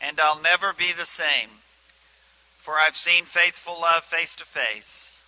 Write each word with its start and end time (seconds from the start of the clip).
and 0.00 0.20
I'll 0.20 0.40
never 0.40 0.72
be 0.72 0.92
the 0.92 1.04
same, 1.04 1.48
for 2.56 2.74
I've 2.74 2.96
seen 2.96 3.24
faithful 3.24 3.80
love 3.80 4.04
face 4.04 4.36
to 4.36 4.44
face. 4.44 5.22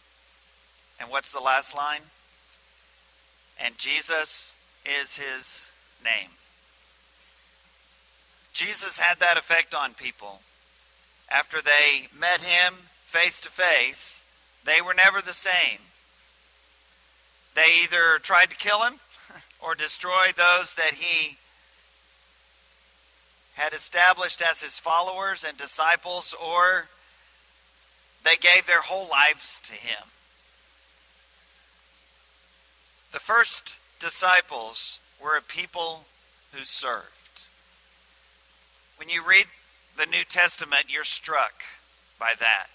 And 1.01 1.11
what's 1.11 1.33
the 1.33 1.41
last 1.41 1.75
line? 1.75 2.03
And 3.59 3.79
Jesus 3.79 4.55
is 4.85 5.17
his 5.17 5.71
name. 6.05 6.31
Jesus 8.53 8.99
had 8.99 9.19
that 9.21 9.39
effect 9.39 9.75
on 9.75 9.95
people. 9.95 10.41
After 11.31 11.61
they 11.63 12.09
met 12.19 12.41
him 12.41 12.75
face 13.03 13.41
to 13.43 13.49
face, 13.49 14.25
they 14.65 14.81
were 14.81 14.95
never 14.95 15.21
the 15.23 15.33
same. 15.33 15.79
They 17.55 17.83
either 17.83 18.19
tried 18.21 18.51
to 18.51 18.57
kill 18.57 18.83
him 18.83 18.95
or 19.61 19.75
destroy 19.75 20.33
those 20.37 20.75
that 20.75 20.95
he 20.95 21.39
had 23.61 23.75
established 23.75 24.41
as 24.41 24.63
his 24.63 24.79
followers 24.79 25.45
and 25.47 25.57
disciples, 25.59 26.35
or 26.43 26.87
they 28.25 28.37
gave 28.37 28.67
their 28.67 28.81
whole 28.81 29.07
lives 29.07 29.61
to 29.65 29.75
him. 29.75 30.03
The 33.13 33.19
first 33.19 33.77
disciples 34.01 35.01
were 35.23 35.37
a 35.37 35.43
people 35.43 36.05
who 36.53 36.65
served. 36.65 37.05
When 38.97 39.11
you 39.11 39.23
read 39.23 39.47
the 39.99 40.07
New 40.07 40.25
Testament, 40.25 40.85
you're 40.89 41.05
struck 41.05 41.63
by 42.19 42.33
that. 42.39 42.69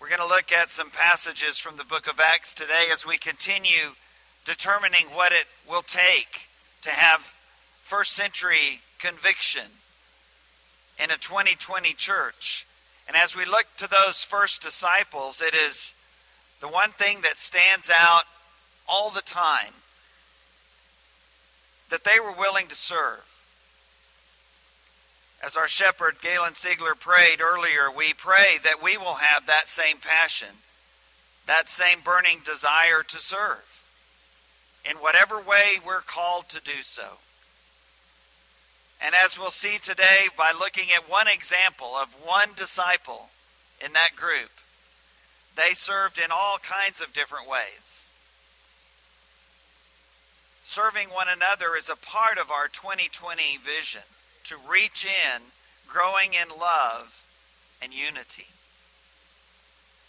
We're 0.00 0.08
going 0.08 0.20
to 0.20 0.26
look 0.26 0.50
at 0.50 0.70
some 0.70 0.90
passages 0.90 1.58
from 1.58 1.76
the 1.76 1.84
book 1.84 2.06
of 2.06 2.20
Acts 2.20 2.54
today 2.54 2.86
as 2.90 3.06
we 3.06 3.18
continue 3.18 3.96
determining 4.46 5.06
what 5.12 5.32
it 5.32 5.46
will 5.68 5.82
take 5.82 6.48
to 6.82 6.90
have 6.90 7.35
first 7.86 8.14
century 8.14 8.80
conviction 8.98 9.62
in 10.98 11.12
a 11.12 11.16
2020 11.16 11.94
church. 11.94 12.66
And 13.06 13.16
as 13.16 13.36
we 13.36 13.44
look 13.44 13.66
to 13.76 13.88
those 13.88 14.24
first 14.24 14.60
disciples, 14.60 15.40
it 15.40 15.54
is 15.54 15.94
the 16.60 16.66
one 16.66 16.90
thing 16.90 17.20
that 17.20 17.38
stands 17.38 17.88
out 17.88 18.24
all 18.88 19.10
the 19.10 19.20
time 19.20 19.74
that 21.88 22.02
they 22.02 22.18
were 22.18 22.32
willing 22.32 22.66
to 22.66 22.74
serve. 22.74 23.22
As 25.44 25.56
our 25.56 25.68
shepherd 25.68 26.16
Galen 26.20 26.54
Siegler 26.54 26.98
prayed 26.98 27.40
earlier, 27.40 27.88
we 27.96 28.12
pray 28.12 28.56
that 28.64 28.82
we 28.82 28.96
will 28.96 29.14
have 29.14 29.46
that 29.46 29.68
same 29.68 29.98
passion, 29.98 30.48
that 31.46 31.68
same 31.68 32.00
burning 32.00 32.40
desire 32.44 33.04
to 33.06 33.20
serve 33.20 33.84
in 34.84 34.96
whatever 34.96 35.36
way 35.36 35.78
we're 35.86 36.00
called 36.00 36.48
to 36.48 36.60
do 36.60 36.82
so. 36.82 37.18
And 39.02 39.14
as 39.24 39.38
we'll 39.38 39.50
see 39.50 39.78
today 39.78 40.28
by 40.36 40.52
looking 40.58 40.88
at 40.94 41.10
one 41.10 41.28
example 41.28 41.94
of 41.96 42.08
one 42.24 42.50
disciple 42.56 43.28
in 43.84 43.92
that 43.92 44.16
group, 44.16 44.50
they 45.56 45.72
served 45.72 46.18
in 46.18 46.30
all 46.30 46.58
kinds 46.58 47.00
of 47.00 47.12
different 47.12 47.48
ways. 47.48 48.08
Serving 50.64 51.08
one 51.08 51.28
another 51.28 51.76
is 51.76 51.88
a 51.88 51.96
part 51.96 52.38
of 52.38 52.50
our 52.50 52.68
2020 52.68 53.58
vision 53.58 54.02
to 54.44 54.56
reach 54.68 55.04
in, 55.04 55.42
growing 55.88 56.34
in 56.34 56.48
love 56.58 57.24
and 57.80 57.92
unity. 57.92 58.46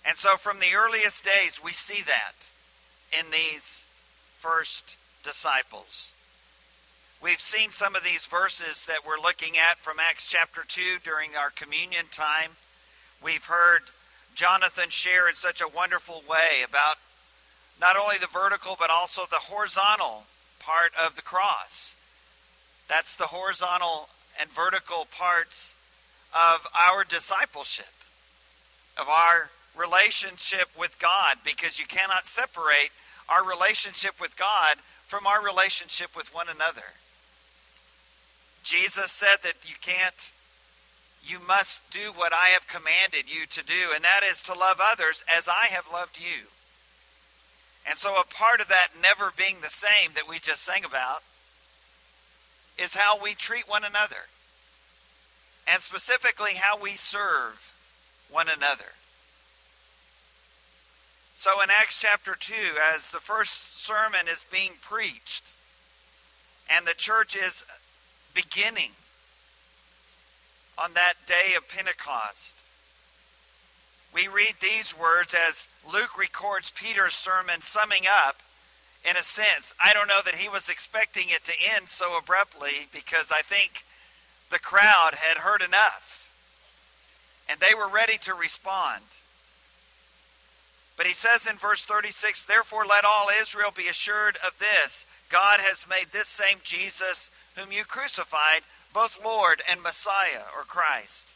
And 0.05 0.17
so 0.17 0.38
from 0.38 0.59
the 0.59 0.73
earliest 0.75 1.23
days, 1.23 1.61
we 1.63 1.73
see 1.73 2.01
that 2.03 2.49
in 3.17 3.31
these 3.31 3.85
first 4.39 4.97
disciples. 5.23 6.13
We've 7.21 7.41
seen 7.41 7.71
some 7.71 7.95
of 7.95 8.03
these 8.03 8.27
verses 8.27 8.85
that 8.85 9.01
we're 9.05 9.19
looking 9.19 9.57
at 9.57 9.79
from 9.79 9.97
Acts 9.99 10.29
chapter 10.29 10.61
2 10.67 11.00
during 11.03 11.35
our 11.35 11.50
communion 11.50 12.05
time. 12.11 12.51
We've 13.23 13.45
heard 13.45 13.81
Jonathan 14.35 14.89
share 14.89 15.27
in 15.27 15.35
such 15.35 15.59
a 15.59 15.67
wonderful 15.67 16.22
way 16.29 16.61
about 16.63 16.97
not 17.81 17.97
only 17.97 18.17
the 18.19 18.27
vertical 18.27 18.75
but 18.77 18.91
also 18.91 19.23
the 19.25 19.50
horizontal 19.50 20.25
part 20.59 20.91
of 20.94 21.16
the 21.16 21.23
cross. 21.23 21.95
That's 22.88 23.16
the 23.16 23.33
horizontal 23.33 24.09
and 24.39 24.51
vertical 24.51 25.07
parts 25.09 25.75
of 26.35 26.67
our 26.77 27.03
discipleship, 27.03 27.97
of 28.95 29.09
our 29.09 29.50
relationship 29.75 30.69
with 30.79 31.00
God, 31.00 31.38
because 31.44 31.79
you 31.79 31.88
cannot 31.88 32.27
separate 32.27 32.91
our 33.27 33.44
relationship 33.44 34.22
with 34.22 34.38
God 34.38 34.77
from 35.07 35.25
our 35.25 35.44
relationship 35.44 36.16
with 36.16 36.31
one 36.31 36.47
another. 36.47 36.94
Jesus 38.67 39.13
said 39.13 39.38
that 39.44 39.55
you 39.66 39.75
can't, 39.79 40.33
you 41.23 41.39
must 41.39 41.89
do 41.89 42.11
what 42.13 42.33
I 42.33 42.47
have 42.47 42.67
commanded 42.67 43.33
you 43.33 43.45
to 43.47 43.63
do, 43.63 43.95
and 43.95 44.03
that 44.03 44.28
is 44.29 44.44
to 44.44 44.53
love 44.53 44.81
others 44.81 45.23
as 45.25 45.47
I 45.47 45.67
have 45.67 45.85
loved 45.89 46.17
you. 46.19 46.47
And 47.88 47.97
so, 47.97 48.16
a 48.19 48.25
part 48.25 48.59
of 48.59 48.67
that 48.67 48.89
never 49.01 49.31
being 49.38 49.61
the 49.61 49.69
same 49.69 50.11
that 50.16 50.27
we 50.27 50.39
just 50.39 50.63
sang 50.63 50.83
about 50.83 51.23
is 52.77 52.95
how 52.95 53.17
we 53.17 53.35
treat 53.35 53.69
one 53.69 53.85
another, 53.85 54.27
and 55.66 55.81
specifically 55.81 56.56
how 56.56 56.77
we 56.77 56.91
serve 56.91 57.72
one 58.29 58.50
another. 58.50 58.91
So, 61.33 61.61
in 61.61 61.69
Acts 61.69 62.01
chapter 62.01 62.35
2, 62.38 62.53
as 62.94 63.11
the 63.11 63.19
first 63.19 63.81
sermon 63.81 64.27
is 64.29 64.45
being 64.51 64.73
preached, 64.81 65.51
and 66.69 66.85
the 66.85 66.94
church 66.94 67.33
is 67.33 67.63
beginning 68.38 68.92
on 70.78 70.94
that 70.94 71.16
day 71.25 71.56
of 71.58 71.68
Pentecost. 71.68 72.62
We 74.14 74.28
read 74.28 74.56
these 74.62 74.98
words 74.98 75.34
as 75.34 75.68
Luke 75.92 76.18
records 76.18 76.72
Peter's 76.72 77.16
sermon, 77.16 77.62
summing 77.62 78.03
up 78.08 78.38
in 79.09 79.18
a 79.18 79.24
sense. 79.24 79.74
I 79.84 79.92
don't 79.94 80.08
know 80.08 80.22
that 80.24 80.36
he 80.36 80.48
was 80.48 80.70
expecting 80.70 81.30
it 81.30 81.46
to 81.46 81.53
end 81.75 81.90
so 81.90 82.16
abruptly 82.16 82.88
because 82.94 83.31
I 83.34 83.42
think 83.42 83.84
the 84.52 84.59
crowd 84.59 85.16
had 85.16 85.40
heard 85.40 85.64
enough 85.64 86.31
and 87.50 87.59
they 87.59 87.74
were 87.74 87.88
ready 87.88 88.19
to 88.19 88.34
respond. 88.36 89.04
But 90.97 91.06
he 91.06 91.13
says 91.13 91.47
in 91.47 91.56
verse 91.56 91.84
36 91.84 92.44
Therefore, 92.44 92.85
let 92.85 93.06
all 93.06 93.28
Israel 93.40 93.72
be 93.75 93.88
assured 93.88 94.38
of 94.46 94.58
this 94.59 95.06
God 95.30 95.59
has 95.59 95.85
made 95.88 96.08
this 96.12 96.28
same 96.28 96.58
Jesus 96.63 97.30
whom 97.56 97.72
you 97.72 97.85
crucified, 97.85 98.62
both 98.94 99.24
Lord 99.24 99.62
and 99.69 99.81
Messiah, 99.81 100.46
or 100.56 100.63
Christ. 100.63 101.34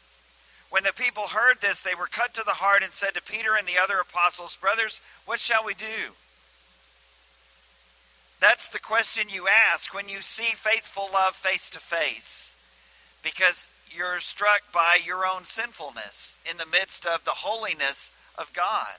When 0.70 0.84
the 0.84 0.92
people 0.92 1.28
heard 1.28 1.60
this, 1.60 1.80
they 1.80 1.94
were 1.94 2.06
cut 2.06 2.32
to 2.34 2.42
the 2.44 2.62
heart 2.62 2.82
and 2.82 2.92
said 2.92 3.14
to 3.14 3.22
Peter 3.22 3.54
and 3.56 3.68
the 3.68 3.80
other 3.82 3.98
apostles, 4.00 4.56
Brothers, 4.56 5.00
what 5.26 5.38
shall 5.38 5.64
we 5.64 5.74
do? 5.74 6.14
That's 8.40 8.66
the 8.66 8.80
question 8.80 9.28
you 9.28 9.46
ask 9.70 9.94
when 9.94 10.08
you 10.08 10.20
see 10.20 10.56
faithful 10.56 11.08
love 11.12 11.36
face 11.36 11.70
to 11.70 11.78
face, 11.78 12.56
because 13.22 13.68
you're 13.94 14.18
struck 14.18 14.72
by 14.72 14.98
your 15.04 15.26
own 15.26 15.44
sinfulness 15.44 16.40
in 16.50 16.56
the 16.56 16.66
midst 16.66 17.06
of 17.06 17.24
the 17.24 17.30
holiness 17.30 18.10
of 18.38 18.52
God. 18.52 18.98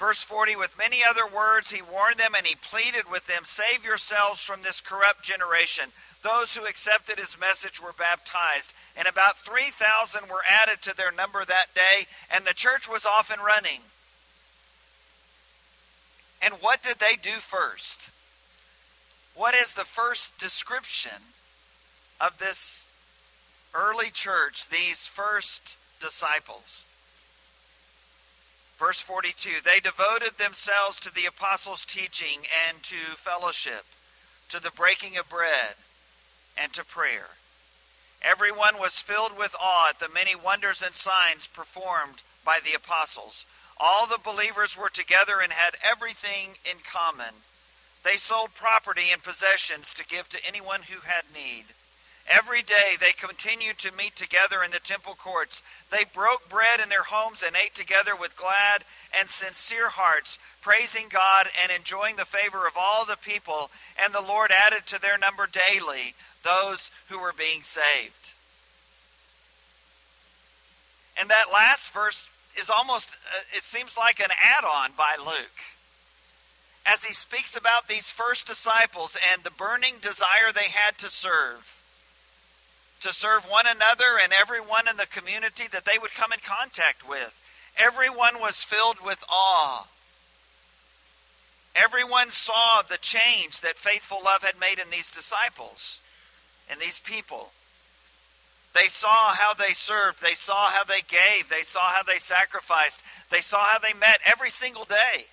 Verse 0.00 0.22
40 0.22 0.56
With 0.56 0.78
many 0.78 1.04
other 1.04 1.26
words 1.26 1.70
he 1.70 1.82
warned 1.82 2.16
them, 2.16 2.34
and 2.34 2.46
he 2.46 2.54
pleaded 2.54 3.10
with 3.10 3.26
them, 3.26 3.42
Save 3.44 3.84
yourselves 3.84 4.40
from 4.40 4.62
this 4.62 4.80
corrupt 4.80 5.22
generation. 5.22 5.90
Those 6.22 6.56
who 6.56 6.64
accepted 6.64 7.18
his 7.18 7.38
message 7.38 7.82
were 7.82 7.92
baptized, 7.92 8.72
and 8.96 9.06
about 9.06 9.38
3,000 9.38 10.22
were 10.28 10.42
added 10.48 10.80
to 10.82 10.96
their 10.96 11.12
number 11.12 11.44
that 11.44 11.74
day, 11.74 12.06
and 12.34 12.46
the 12.46 12.54
church 12.54 12.88
was 12.88 13.04
off 13.04 13.30
and 13.30 13.44
running. 13.44 13.80
And 16.40 16.54
what 16.54 16.82
did 16.82 16.96
they 16.98 17.16
do 17.20 17.36
first? 17.36 18.10
What 19.34 19.54
is 19.54 19.74
the 19.74 19.84
first 19.84 20.38
description 20.38 21.36
of 22.18 22.38
this 22.38 22.88
early 23.74 24.10
church, 24.10 24.68
these 24.70 25.04
first 25.04 25.76
disciples? 26.00 26.86
Verse 28.80 29.00
42 29.02 29.60
They 29.62 29.78
devoted 29.78 30.38
themselves 30.38 30.98
to 31.00 31.14
the 31.14 31.26
apostles' 31.26 31.84
teaching 31.84 32.48
and 32.66 32.82
to 32.84 33.14
fellowship, 33.14 33.84
to 34.48 34.58
the 34.58 34.70
breaking 34.70 35.18
of 35.18 35.28
bread 35.28 35.76
and 36.56 36.72
to 36.72 36.84
prayer. 36.84 37.36
Everyone 38.22 38.78
was 38.80 38.98
filled 38.98 39.36
with 39.36 39.54
awe 39.60 39.90
at 39.90 40.00
the 40.00 40.08
many 40.08 40.34
wonders 40.34 40.82
and 40.82 40.94
signs 40.94 41.46
performed 41.46 42.22
by 42.42 42.58
the 42.64 42.72
apostles. 42.72 43.44
All 43.76 44.06
the 44.06 44.18
believers 44.22 44.78
were 44.78 44.90
together 44.90 45.40
and 45.42 45.52
had 45.52 45.76
everything 45.84 46.56
in 46.64 46.78
common. 46.82 47.44
They 48.02 48.16
sold 48.16 48.54
property 48.54 49.12
and 49.12 49.22
possessions 49.22 49.92
to 49.94 50.06
give 50.06 50.30
to 50.30 50.46
anyone 50.46 50.82
who 50.88 51.00
had 51.00 51.24
need. 51.34 51.64
Every 52.28 52.62
day 52.62 52.96
they 52.98 53.12
continued 53.12 53.78
to 53.78 53.96
meet 53.96 54.14
together 54.14 54.62
in 54.62 54.70
the 54.70 54.78
temple 54.78 55.16
courts. 55.18 55.62
They 55.90 56.04
broke 56.12 56.48
bread 56.48 56.80
in 56.82 56.88
their 56.88 57.02
homes 57.02 57.42
and 57.44 57.56
ate 57.56 57.74
together 57.74 58.14
with 58.14 58.36
glad 58.36 58.84
and 59.18 59.28
sincere 59.28 59.88
hearts, 59.88 60.38
praising 60.62 61.06
God 61.08 61.48
and 61.62 61.72
enjoying 61.72 62.16
the 62.16 62.24
favor 62.24 62.66
of 62.66 62.76
all 62.78 63.04
the 63.04 63.16
people. 63.16 63.70
And 64.02 64.14
the 64.14 64.20
Lord 64.20 64.52
added 64.52 64.86
to 64.86 65.00
their 65.00 65.18
number 65.18 65.46
daily 65.46 66.14
those 66.42 66.90
who 67.08 67.18
were 67.18 67.34
being 67.36 67.62
saved. 67.62 68.34
And 71.18 71.28
that 71.28 71.52
last 71.52 71.92
verse 71.92 72.28
is 72.56 72.70
almost, 72.70 73.18
uh, 73.34 73.42
it 73.54 73.62
seems 73.62 73.96
like 73.96 74.20
an 74.20 74.30
add 74.42 74.64
on 74.64 74.92
by 74.96 75.16
Luke 75.18 75.60
as 76.86 77.04
he 77.04 77.12
speaks 77.12 77.56
about 77.56 77.88
these 77.88 78.10
first 78.10 78.46
disciples 78.46 79.16
and 79.32 79.42
the 79.42 79.50
burning 79.50 79.94
desire 80.00 80.52
they 80.52 80.70
had 80.70 80.96
to 80.98 81.10
serve, 81.10 81.79
to 83.00 83.12
serve 83.12 83.44
one 83.44 83.66
another 83.66 84.18
and 84.22 84.32
everyone 84.32 84.88
in 84.88 84.96
the 84.96 85.06
community 85.06 85.64
that 85.72 85.84
they 85.84 85.98
would 86.00 86.14
come 86.14 86.32
in 86.32 86.38
contact 86.44 87.08
with. 87.08 87.34
Everyone 87.78 88.40
was 88.40 88.62
filled 88.62 89.00
with 89.04 89.24
awe. 89.28 89.86
Everyone 91.74 92.30
saw 92.30 92.82
the 92.82 92.98
change 92.98 93.60
that 93.60 93.76
faithful 93.76 94.18
love 94.24 94.42
had 94.42 94.60
made 94.60 94.78
in 94.78 94.90
these 94.90 95.10
disciples 95.10 96.02
and 96.68 96.80
these 96.80 96.98
people. 96.98 97.52
They 98.74 98.88
saw 98.88 99.34
how 99.34 99.54
they 99.54 99.72
served. 99.72 100.22
They 100.22 100.34
saw 100.34 100.70
how 100.70 100.84
they 100.84 101.00
gave. 101.00 101.48
They 101.48 101.62
saw 101.62 101.90
how 101.90 102.02
they 102.02 102.18
sacrificed. 102.18 103.02
They 103.30 103.40
saw 103.40 103.58
how 103.64 103.78
they 103.78 103.98
met 103.98 104.20
every 104.24 104.50
single 104.50 104.84
day. 104.84 105.26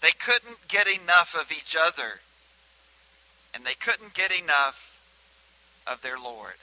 They 0.00 0.12
couldn't 0.12 0.68
get 0.68 0.86
enough 0.86 1.34
of 1.34 1.50
each 1.50 1.74
other, 1.78 2.20
and 3.54 3.64
they 3.64 3.74
couldn't 3.74 4.14
get 4.14 4.30
enough 4.30 4.85
of 5.86 6.02
their 6.02 6.18
Lord. 6.18 6.54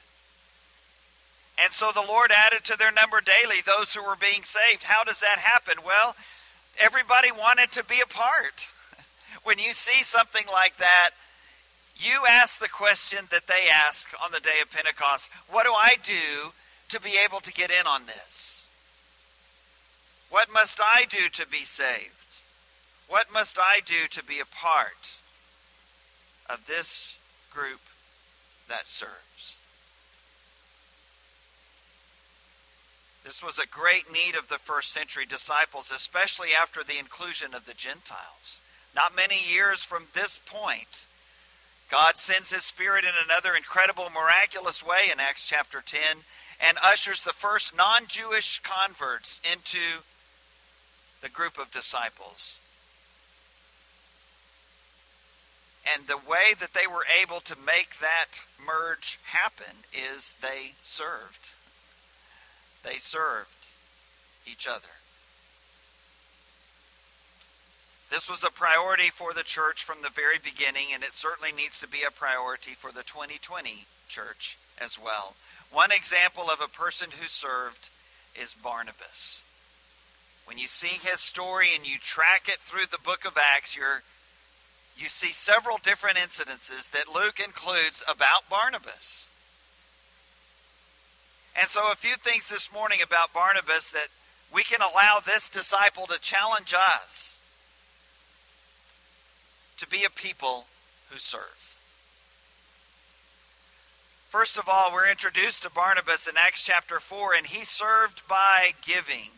And 1.61 1.71
so 1.71 1.91
the 1.93 2.01
Lord 2.01 2.31
added 2.31 2.63
to 2.65 2.77
their 2.77 2.91
number 2.91 3.21
daily 3.21 3.61
those 3.65 3.93
who 3.93 4.03
were 4.03 4.17
being 4.19 4.43
saved. 4.43 4.83
How 4.83 5.03
does 5.03 5.19
that 5.19 5.37
happen? 5.39 5.83
Well, 5.85 6.15
everybody 6.79 7.31
wanted 7.31 7.71
to 7.73 7.83
be 7.83 8.01
a 8.01 8.07
part. 8.07 8.69
When 9.43 9.59
you 9.59 9.73
see 9.73 10.03
something 10.03 10.45
like 10.51 10.77
that, 10.77 11.09
you 11.97 12.21
ask 12.29 12.59
the 12.59 12.69
question 12.69 13.27
that 13.29 13.47
they 13.47 13.67
ask 13.69 14.13
on 14.23 14.31
the 14.31 14.39
day 14.39 14.61
of 14.61 14.71
Pentecost 14.71 15.29
What 15.49 15.65
do 15.65 15.73
I 15.73 15.95
do 16.01 16.53
to 16.89 17.01
be 17.01 17.17
able 17.25 17.39
to 17.41 17.51
get 17.51 17.69
in 17.69 17.85
on 17.85 18.05
this? 18.05 18.65
What 20.29 20.51
must 20.51 20.79
I 20.79 21.05
do 21.09 21.29
to 21.33 21.47
be 21.47 21.63
saved? 21.65 22.41
What 23.07 23.33
must 23.33 23.59
I 23.59 23.81
do 23.85 24.07
to 24.11 24.23
be 24.23 24.39
a 24.39 24.45
part 24.45 25.17
of 26.49 26.65
this 26.67 27.17
group 27.53 27.81
that 28.69 28.87
serves? 28.87 29.59
This 33.23 33.41
was 33.41 33.57
a 33.57 33.67
great 33.67 34.11
need 34.11 34.35
of 34.35 34.49
the 34.49 34.59
first 34.59 34.91
century 34.91 35.25
disciples, 35.25 35.91
especially 35.95 36.49
after 36.59 36.83
the 36.83 36.99
inclusion 36.99 37.53
of 37.53 37.65
the 37.65 37.73
Gentiles. 37.73 38.59
Not 38.93 39.15
many 39.15 39.39
years 39.49 39.81
from 39.81 40.07
this 40.13 40.39
point, 40.45 41.07
God 41.89 42.17
sends 42.17 42.51
His 42.51 42.65
Spirit 42.65 43.05
in 43.05 43.13
another 43.23 43.55
incredible, 43.55 44.09
miraculous 44.13 44.83
way 44.83 45.11
in 45.11 45.19
Acts 45.19 45.47
chapter 45.47 45.81
10 45.85 45.99
and 46.59 46.77
ushers 46.83 47.21
the 47.21 47.33
first 47.33 47.75
non 47.75 48.07
Jewish 48.07 48.59
converts 48.59 49.39
into 49.49 50.03
the 51.21 51.29
group 51.29 51.57
of 51.57 51.71
disciples. 51.71 52.62
And 55.91 56.07
the 56.07 56.17
way 56.17 56.53
that 56.59 56.73
they 56.73 56.87
were 56.87 57.05
able 57.21 57.41
to 57.41 57.55
make 57.65 57.99
that 57.99 58.39
merge 58.65 59.19
happen 59.25 59.83
is 59.91 60.33
they 60.41 60.73
served. 60.83 61.51
They 62.83 62.97
served 62.97 63.67
each 64.45 64.67
other. 64.67 64.95
This 68.09 68.29
was 68.29 68.43
a 68.43 68.51
priority 68.51 69.09
for 69.09 69.33
the 69.33 69.43
church 69.43 69.83
from 69.83 70.03
the 70.03 70.09
very 70.09 70.37
beginning, 70.37 70.93
and 70.93 71.03
it 71.03 71.13
certainly 71.13 71.51
needs 71.51 71.79
to 71.79 71.87
be 71.87 72.03
a 72.07 72.11
priority 72.11 72.71
for 72.71 72.91
the 72.91 73.03
2020 73.03 73.85
church 74.07 74.57
as 74.79 74.99
well. 74.99 75.33
One 75.71 75.91
example 75.91 76.43
of 76.43 76.61
a 76.61 76.67
person 76.67 77.09
who 77.19 77.27
served 77.27 77.89
is 78.39 78.53
Barnabas. 78.53 79.43
When 80.45 80.57
you 80.57 80.67
see 80.67 80.93
his 81.09 81.19
story 81.21 81.69
and 81.75 81.87
you 81.87 81.97
track 81.97 82.43
it 82.47 82.59
through 82.59 82.85
the 82.91 83.01
book 83.03 83.25
of 83.25 83.37
Acts, 83.37 83.75
you're 83.75 84.03
you 84.97 85.09
see 85.09 85.31
several 85.31 85.77
different 85.77 86.17
incidences 86.17 86.91
that 86.91 87.13
Luke 87.13 87.39
includes 87.43 88.03
about 88.07 88.49
Barnabas. 88.49 89.29
And 91.59 91.67
so, 91.67 91.91
a 91.91 91.95
few 91.95 92.15
things 92.15 92.49
this 92.49 92.71
morning 92.73 92.99
about 93.03 93.33
Barnabas 93.33 93.87
that 93.89 94.07
we 94.53 94.63
can 94.63 94.81
allow 94.81 95.19
this 95.23 95.49
disciple 95.49 96.07
to 96.07 96.19
challenge 96.19 96.73
us 96.73 97.41
to 99.77 99.87
be 99.87 100.03
a 100.03 100.09
people 100.09 100.65
who 101.09 101.19
serve. 101.19 101.75
First 104.29 104.57
of 104.57 104.67
all, 104.67 104.91
we're 104.91 105.09
introduced 105.09 105.61
to 105.61 105.69
Barnabas 105.69 106.27
in 106.27 106.33
Acts 106.37 106.65
chapter 106.65 106.99
4, 106.99 107.35
and 107.35 107.45
he 107.45 107.63
served 107.63 108.27
by 108.27 108.73
giving. 108.83 109.29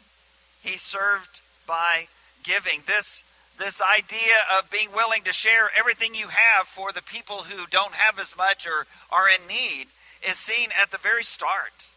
He 0.61 0.77
served 0.77 1.41
by 1.67 2.07
giving. 2.43 2.81
This 2.87 3.23
this 3.57 3.81
idea 3.81 4.35
of 4.57 4.69
being 4.69 4.91
willing 4.91 5.23
to 5.23 5.33
share 5.33 5.69
everything 5.77 6.15
you 6.15 6.27
have 6.27 6.67
for 6.67 6.91
the 6.91 7.01
people 7.01 7.43
who 7.43 7.65
don't 7.67 7.93
have 7.93 8.19
as 8.19 8.35
much 8.35 8.67
or 8.67 8.85
are 9.11 9.27
in 9.29 9.47
need 9.47 9.87
is 10.27 10.35
seen 10.35 10.69
at 10.81 10.91
the 10.91 10.97
very 10.97 11.23
start. 11.23 11.91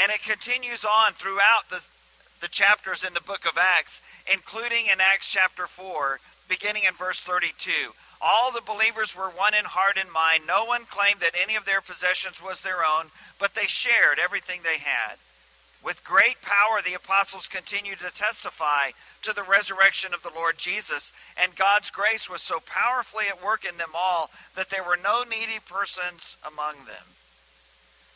And 0.00 0.12
it 0.12 0.22
continues 0.22 0.84
on 0.84 1.12
throughout 1.12 1.68
the, 1.70 1.84
the 2.40 2.48
chapters 2.48 3.04
in 3.04 3.14
the 3.14 3.20
book 3.20 3.44
of 3.46 3.58
Acts, 3.58 4.02
including 4.32 4.86
in 4.86 5.00
Acts 5.00 5.30
chapter 5.30 5.66
4, 5.66 6.20
beginning 6.48 6.84
in 6.84 6.94
verse 6.94 7.20
32. 7.20 7.70
All 8.20 8.50
the 8.50 8.62
believers 8.64 9.16
were 9.16 9.28
one 9.28 9.54
in 9.54 9.64
heart 9.64 9.98
and 10.00 10.10
mind. 10.10 10.44
No 10.46 10.64
one 10.64 10.84
claimed 10.84 11.20
that 11.20 11.36
any 11.40 11.56
of 11.56 11.64
their 11.64 11.80
possessions 11.80 12.42
was 12.42 12.62
their 12.62 12.80
own, 12.80 13.10
but 13.38 13.54
they 13.54 13.66
shared 13.66 14.18
everything 14.18 14.60
they 14.62 14.78
had. 14.78 15.16
With 15.86 16.02
great 16.02 16.42
power, 16.42 16.82
the 16.82 16.94
apostles 16.94 17.46
continued 17.46 18.00
to 18.00 18.10
testify 18.12 18.90
to 19.22 19.32
the 19.32 19.44
resurrection 19.44 20.12
of 20.12 20.24
the 20.24 20.34
Lord 20.34 20.58
Jesus, 20.58 21.12
and 21.40 21.54
God's 21.54 21.92
grace 21.92 22.28
was 22.28 22.42
so 22.42 22.58
powerfully 22.58 23.26
at 23.28 23.40
work 23.40 23.64
in 23.64 23.76
them 23.76 23.94
all 23.94 24.30
that 24.56 24.68
there 24.68 24.82
were 24.82 24.98
no 25.00 25.22
needy 25.22 25.60
persons 25.64 26.38
among 26.44 26.86
them. 26.86 27.14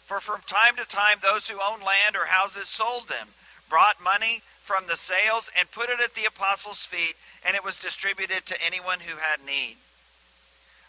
For 0.04 0.18
from 0.18 0.40
time 0.48 0.74
to 0.78 0.84
time, 0.84 1.18
those 1.22 1.48
who 1.48 1.62
owned 1.62 1.84
land 1.84 2.16
or 2.16 2.26
houses 2.26 2.68
sold 2.68 3.06
them, 3.06 3.28
brought 3.68 4.02
money 4.02 4.42
from 4.60 4.88
the 4.88 4.96
sales, 4.96 5.48
and 5.56 5.70
put 5.70 5.90
it 5.90 6.00
at 6.02 6.14
the 6.14 6.24
apostles' 6.24 6.84
feet, 6.84 7.14
and 7.46 7.54
it 7.54 7.64
was 7.64 7.78
distributed 7.78 8.46
to 8.46 8.66
anyone 8.66 8.98
who 8.98 9.18
had 9.18 9.46
need. 9.46 9.76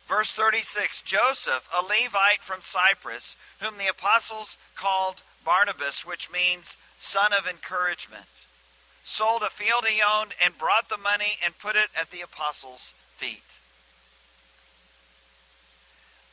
Verse 0.08 0.32
36 0.32 1.04
Joseph, 1.04 1.70
a 1.72 1.86
Levite 1.86 2.42
from 2.42 2.62
Cyprus, 2.62 3.36
whom 3.60 3.78
the 3.78 3.86
apostles 3.86 4.58
called 4.76 5.22
Barnabas, 5.44 6.06
which 6.06 6.32
means 6.32 6.78
son 6.98 7.34
of 7.34 7.48
encouragement, 7.48 8.46
sold 9.04 9.42
a 9.42 9.50
field 9.50 9.86
he 9.88 10.02
owned 10.02 10.34
and 10.44 10.58
brought 10.58 10.90
the 10.90 10.98
money 10.98 11.38
and 11.44 11.58
put 11.58 11.76
it 11.76 11.90
at 12.00 12.12
the 12.12 12.22
apostles' 12.22 12.94
feet. 13.16 13.60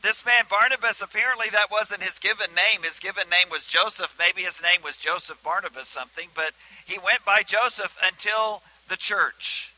This 0.00 0.25
man 0.25 0.45
Barnabas, 0.49 1.03
apparently 1.03 1.49
that 1.50 1.73
wasn't 1.73 2.05
his 2.05 2.21
given 2.21 2.55
name. 2.55 2.85
His 2.85 3.00
given 3.00 3.29
name 3.29 3.50
was 3.50 3.65
Joseph. 3.65 4.15
Maybe 4.19 4.43
his 4.43 4.62
name 4.62 4.81
was 4.85 4.97
Joseph 4.97 5.43
Barnabas 5.43 5.88
something, 5.88 6.29
but 6.35 6.53
he 6.87 6.99
went 6.99 7.25
by 7.25 7.43
Joseph 7.43 7.99
until 8.07 8.62
the 8.88 8.97
church. 8.97 9.73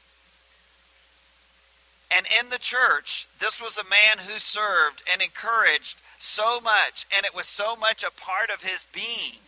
And 2.17 2.27
in 2.27 2.51
the 2.51 2.59
church, 2.59 3.29
this 3.39 3.61
was 3.61 3.79
a 3.79 3.85
man 3.85 4.27
who 4.27 4.39
served 4.39 5.03
and 5.11 5.23
encouraged 5.23 5.99
so 6.19 6.61
much, 6.61 7.07
and 7.17 7.25
it 7.25 7.35
was 7.35 7.47
so 7.47 7.77
much 7.77 8.03
a 8.03 8.11
part 8.11 8.51
of 8.51 8.63
his 8.63 8.85
being 8.93 9.39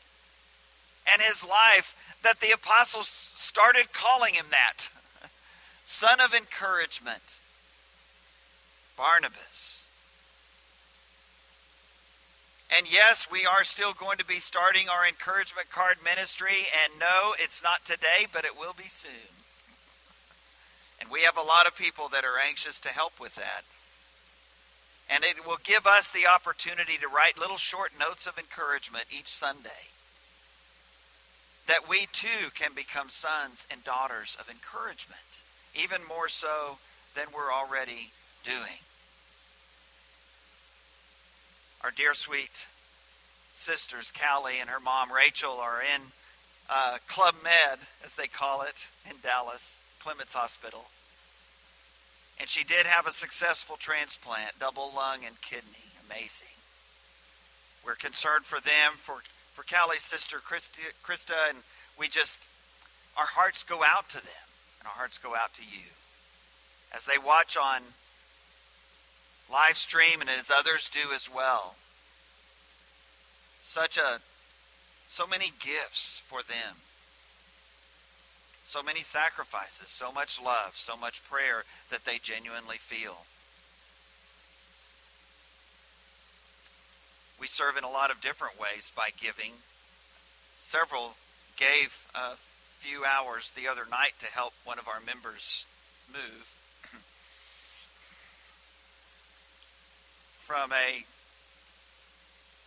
and 1.12 1.20
his 1.20 1.44
life 1.44 2.14
that 2.22 2.40
the 2.40 2.52
apostles 2.52 3.08
started 3.08 3.92
calling 3.92 4.34
him 4.34 4.46
that 4.50 4.88
son 5.84 6.20
of 6.20 6.34
encouragement, 6.34 7.38
Barnabas. 8.96 9.88
And 12.74 12.90
yes, 12.90 13.28
we 13.30 13.44
are 13.44 13.64
still 13.64 13.92
going 13.92 14.16
to 14.18 14.24
be 14.24 14.40
starting 14.40 14.88
our 14.88 15.06
encouragement 15.06 15.68
card 15.68 15.98
ministry, 16.02 16.68
and 16.84 16.98
no, 16.98 17.34
it's 17.38 17.62
not 17.62 17.84
today, 17.84 18.26
but 18.32 18.46
it 18.46 18.56
will 18.56 18.72
be 18.72 18.88
soon. 18.88 19.42
And 21.02 21.10
we 21.10 21.22
have 21.22 21.36
a 21.36 21.42
lot 21.42 21.66
of 21.66 21.76
people 21.76 22.06
that 22.10 22.24
are 22.24 22.38
anxious 22.38 22.78
to 22.78 22.88
help 22.88 23.18
with 23.18 23.34
that. 23.34 23.64
And 25.10 25.24
it 25.24 25.44
will 25.44 25.58
give 25.64 25.84
us 25.84 26.08
the 26.08 26.28
opportunity 26.28 26.96
to 26.96 27.08
write 27.08 27.36
little 27.36 27.56
short 27.56 27.90
notes 27.98 28.28
of 28.28 28.38
encouragement 28.38 29.06
each 29.10 29.26
Sunday. 29.26 29.90
That 31.66 31.88
we 31.88 32.06
too 32.12 32.54
can 32.54 32.70
become 32.72 33.08
sons 33.08 33.66
and 33.68 33.82
daughters 33.82 34.36
of 34.38 34.48
encouragement, 34.48 35.42
even 35.74 36.06
more 36.06 36.28
so 36.28 36.78
than 37.16 37.26
we're 37.34 37.52
already 37.52 38.12
doing. 38.44 38.86
Our 41.82 41.90
dear 41.90 42.14
sweet 42.14 42.66
sisters, 43.54 44.12
Callie 44.12 44.60
and 44.60 44.70
her 44.70 44.80
mom, 44.80 45.10
Rachel, 45.10 45.58
are 45.58 45.82
in 45.82 46.00
uh, 46.70 46.98
Club 47.08 47.34
Med, 47.42 47.80
as 48.04 48.14
they 48.14 48.28
call 48.28 48.62
it, 48.62 48.86
in 49.10 49.16
Dallas, 49.20 49.80
Clements 50.02 50.34
Hospital. 50.34 50.86
And 52.40 52.48
she 52.48 52.64
did 52.64 52.86
have 52.86 53.06
a 53.06 53.12
successful 53.12 53.76
transplant, 53.78 54.58
double 54.58 54.90
lung 54.94 55.20
and 55.24 55.40
kidney. 55.40 55.94
Amazing. 56.10 56.58
We're 57.86 57.94
concerned 57.94 58.44
for 58.44 58.60
them, 58.60 58.94
for, 58.96 59.22
for 59.52 59.62
Callie's 59.62 60.02
sister, 60.02 60.38
Christi, 60.38 60.82
Krista, 61.04 61.48
and 61.48 61.58
we 61.98 62.08
just, 62.08 62.40
our 63.16 63.26
hearts 63.26 63.62
go 63.62 63.82
out 63.86 64.08
to 64.08 64.16
them, 64.18 64.46
and 64.80 64.86
our 64.86 64.94
hearts 64.94 65.18
go 65.18 65.36
out 65.36 65.54
to 65.54 65.62
you. 65.62 65.94
As 66.92 67.06
they 67.06 67.18
watch 67.24 67.56
on 67.56 67.82
live 69.52 69.76
stream 69.76 70.20
and 70.20 70.30
as 70.30 70.50
others 70.50 70.90
do 70.92 71.14
as 71.14 71.28
well. 71.32 71.76
Such 73.62 73.98
a 73.98 74.18
so 75.06 75.26
many 75.26 75.52
gifts 75.60 76.22
for 76.26 76.42
them. 76.42 76.76
So 78.72 78.82
many 78.82 79.02
sacrifices, 79.02 79.90
so 79.90 80.10
much 80.10 80.40
love, 80.40 80.72
so 80.76 80.96
much 80.96 81.22
prayer 81.24 81.64
that 81.90 82.06
they 82.06 82.16
genuinely 82.16 82.78
feel. 82.78 83.26
We 87.38 87.48
serve 87.48 87.76
in 87.76 87.84
a 87.84 87.90
lot 87.90 88.10
of 88.10 88.22
different 88.22 88.58
ways 88.58 88.90
by 88.96 89.10
giving. 89.14 89.52
Several 90.56 91.16
gave 91.58 92.00
a 92.14 92.36
few 92.78 93.04
hours 93.04 93.52
the 93.54 93.68
other 93.68 93.82
night 93.90 94.14
to 94.20 94.26
help 94.26 94.54
one 94.64 94.78
of 94.78 94.88
our 94.88 95.04
members 95.04 95.66
move 96.10 96.48
from 100.38 100.72
a 100.72 101.04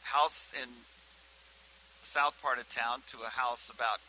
house 0.03 0.53
in 0.53 0.69
the 0.69 2.07
south 2.07 2.39
part 2.43 2.59
of 2.59 2.69
town 2.69 3.01
to 3.07 3.23
a 3.25 3.29
house 3.31 3.71
about 3.73 4.01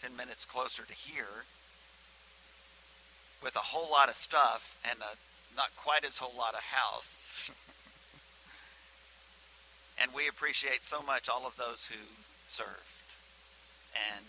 10 0.00 0.16
minutes 0.16 0.44
closer 0.44 0.84
to 0.84 0.94
here 0.94 1.44
with 3.42 3.56
a 3.56 3.74
whole 3.74 3.90
lot 3.90 4.08
of 4.08 4.16
stuff 4.16 4.78
and 4.88 5.00
a 5.00 5.16
not 5.56 5.74
quite 5.76 6.04
as 6.04 6.18
whole 6.18 6.36
lot 6.36 6.54
of 6.54 6.60
house. 6.60 7.50
and 10.00 10.14
we 10.14 10.28
appreciate 10.28 10.84
so 10.84 11.02
much 11.02 11.28
all 11.28 11.46
of 11.46 11.56
those 11.56 11.88
who 11.90 11.98
served 12.46 13.18
and 14.14 14.24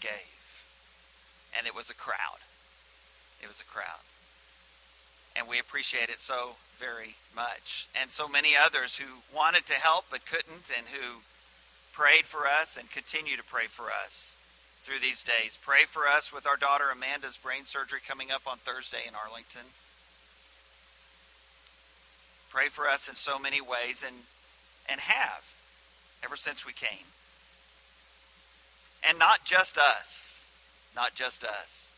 gave. 0.00 0.66
And 1.56 1.66
it 1.66 1.74
was 1.74 1.88
a 1.88 1.94
crowd. 1.94 2.42
It 3.40 3.46
was 3.46 3.60
a 3.60 3.64
crowd. 3.64 4.02
And 5.36 5.48
we 5.48 5.60
appreciate 5.60 6.08
it 6.08 6.18
so 6.18 6.56
very 6.78 7.14
much. 7.34 7.88
And 7.94 8.10
so 8.10 8.26
many 8.26 8.54
others 8.56 8.96
who 8.96 9.22
wanted 9.34 9.66
to 9.66 9.74
help 9.74 10.06
but 10.10 10.26
couldn't 10.26 10.68
and 10.76 10.88
who 10.88 11.20
prayed 11.92 12.24
for 12.24 12.46
us 12.46 12.76
and 12.76 12.90
continue 12.90 13.36
to 13.36 13.44
pray 13.44 13.66
for 13.66 13.84
us 13.84 14.36
through 14.84 15.00
these 15.00 15.22
days. 15.22 15.58
Pray 15.60 15.84
for 15.86 16.06
us 16.06 16.32
with 16.32 16.46
our 16.46 16.56
daughter 16.56 16.90
Amanda's 16.90 17.36
brain 17.36 17.64
surgery 17.64 18.00
coming 18.06 18.30
up 18.30 18.42
on 18.46 18.58
Thursday 18.58 19.06
in 19.06 19.14
Arlington. 19.14 19.66
Pray 22.50 22.68
for 22.68 22.88
us 22.88 23.08
in 23.08 23.14
so 23.14 23.38
many 23.38 23.60
ways 23.60 24.04
and 24.06 24.16
and 24.88 25.00
have 25.00 25.44
ever 26.24 26.36
since 26.36 26.66
we 26.66 26.72
came. 26.72 27.06
And 29.08 29.18
not 29.18 29.44
just 29.44 29.78
us. 29.78 30.52
Not 30.94 31.14
just 31.14 31.44
us. 31.44 31.94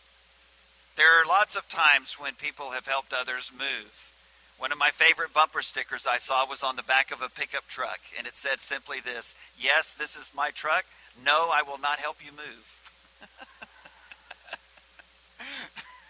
There 0.96 1.20
are 1.20 1.26
lots 1.26 1.56
of 1.56 1.68
times 1.68 2.18
when 2.18 2.34
people 2.34 2.70
have 2.70 2.86
helped 2.86 3.12
others 3.12 3.50
move. 3.52 4.12
One 4.58 4.72
of 4.72 4.78
my 4.78 4.90
favorite 4.90 5.34
bumper 5.34 5.62
stickers 5.62 6.06
I 6.06 6.18
saw 6.18 6.46
was 6.48 6.62
on 6.62 6.76
the 6.76 6.82
back 6.82 7.10
of 7.10 7.20
a 7.22 7.28
pickup 7.28 7.66
truck, 7.68 8.00
and 8.16 8.26
it 8.26 8.36
said 8.36 8.60
simply 8.60 9.00
this 9.00 9.34
Yes, 9.58 9.92
this 9.92 10.16
is 10.16 10.30
my 10.34 10.50
truck. 10.50 10.84
No, 11.22 11.50
I 11.52 11.62
will 11.62 11.78
not 11.78 11.98
help 11.98 12.18
you 12.24 12.30
move. 12.32 12.80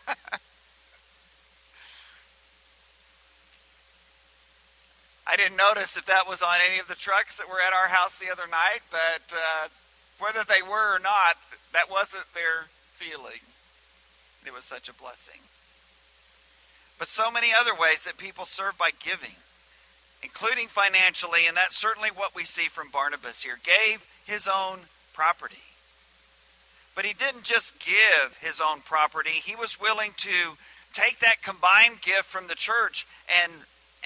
I 5.26 5.36
didn't 5.36 5.56
notice 5.56 5.96
if 5.96 6.04
that 6.06 6.28
was 6.28 6.42
on 6.42 6.56
any 6.64 6.78
of 6.78 6.86
the 6.86 6.94
trucks 6.94 7.38
that 7.38 7.48
were 7.48 7.60
at 7.60 7.72
our 7.72 7.88
house 7.88 8.18
the 8.18 8.30
other 8.30 8.46
night, 8.46 8.80
but 8.90 9.32
uh, 9.32 9.68
whether 10.18 10.44
they 10.44 10.62
were 10.62 10.94
or 10.94 10.98
not, 10.98 11.36
that 11.72 11.90
wasn't 11.90 12.32
their 12.34 12.68
feeling. 12.92 13.40
It 14.46 14.52
was 14.52 14.64
such 14.64 14.88
a 14.88 14.92
blessing. 14.92 15.40
But 16.98 17.08
so 17.08 17.30
many 17.30 17.48
other 17.58 17.74
ways 17.74 18.04
that 18.04 18.16
people 18.16 18.44
serve 18.44 18.78
by 18.78 18.90
giving, 18.98 19.36
including 20.22 20.68
financially, 20.68 21.46
and 21.46 21.56
that's 21.56 21.76
certainly 21.76 22.10
what 22.10 22.34
we 22.34 22.44
see 22.44 22.68
from 22.68 22.90
Barnabas 22.90 23.42
here. 23.42 23.58
Gave 23.62 24.06
his 24.26 24.46
own 24.46 24.80
property. 25.12 25.62
But 26.94 27.04
he 27.04 27.12
didn't 27.12 27.42
just 27.42 27.78
give 27.80 28.38
his 28.40 28.60
own 28.60 28.80
property, 28.80 29.30
he 29.30 29.56
was 29.56 29.80
willing 29.80 30.12
to 30.18 30.56
take 30.92 31.18
that 31.18 31.42
combined 31.42 32.00
gift 32.02 32.24
from 32.24 32.46
the 32.46 32.54
church 32.54 33.06
and, 33.42 33.52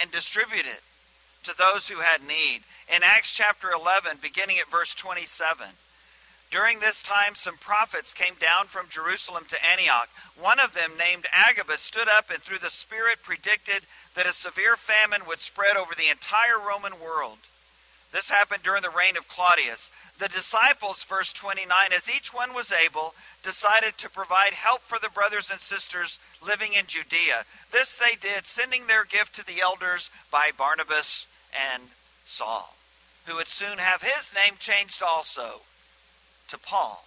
and 0.01 0.11
distribute 0.11 0.65
it 0.65 0.81
to 1.45 1.55
those 1.57 1.89
who 1.89 2.01
had 2.01 2.27
need. 2.27 2.63
In 2.95 3.03
Acts 3.03 3.35
chapter 3.35 3.71
11, 3.71 4.19
beginning 4.23 4.57
at 4.59 4.71
verse 4.71 4.95
27, 4.95 5.67
during 6.51 6.81
this 6.81 7.03
time, 7.03 7.35
some 7.35 7.57
prophets 7.59 8.15
came 8.15 8.35
down 8.41 8.67
from 8.67 8.89
Jerusalem 8.89 9.45
to 9.49 9.65
Antioch. 9.65 10.09
One 10.41 10.59
of 10.59 10.73
them, 10.73 10.93
named 10.97 11.27
Agabus, 11.33 11.81
stood 11.81 12.09
up 12.09 12.31
and 12.31 12.41
through 12.41 12.61
the 12.61 12.71
Spirit 12.71 13.23
predicted 13.23 13.83
that 14.15 14.27
a 14.27 14.33
severe 14.33 14.77
famine 14.77 15.27
would 15.29 15.41
spread 15.41 15.77
over 15.77 15.95
the 15.95 16.09
entire 16.09 16.59
Roman 16.59 16.99
world. 17.01 17.39
This 18.13 18.31
happened 18.31 18.63
during 18.63 18.83
the 18.83 18.89
reign 18.89 19.19
of 19.19 19.29
Claudius. 19.29 19.91
The 20.19 20.29
disciples, 20.29 21.05
verse 21.05 21.35
29, 21.35 21.93
as 21.95 22.09
each 22.09 22.33
one 22.33 22.55
was 22.55 22.73
able, 22.73 23.15
decided 23.43 23.99
to 23.99 24.09
provide 24.09 24.55
help 24.55 24.81
for 24.81 24.99
the 24.99 25.11
brothers 25.11 25.51
and 25.51 25.61
sisters 25.61 26.19
living 26.45 26.73
in 26.73 26.87
Judea. 26.87 27.45
This 27.71 27.95
they 27.95 28.17
did, 28.17 28.47
sending 28.47 28.87
their 28.87 29.05
gift 29.05 29.35
to 29.37 29.45
the 29.45 29.61
elders 29.61 30.09
by 30.33 30.51
Barnabas 30.57 31.27
and 31.53 31.83
Saul, 32.25 32.77
who 33.27 33.37
would 33.37 33.49
soon 33.49 33.77
have 33.77 34.01
his 34.01 34.33
name 34.33 34.55
changed 34.59 35.03
also 35.03 35.61
to 36.49 36.59
Paul. 36.59 37.05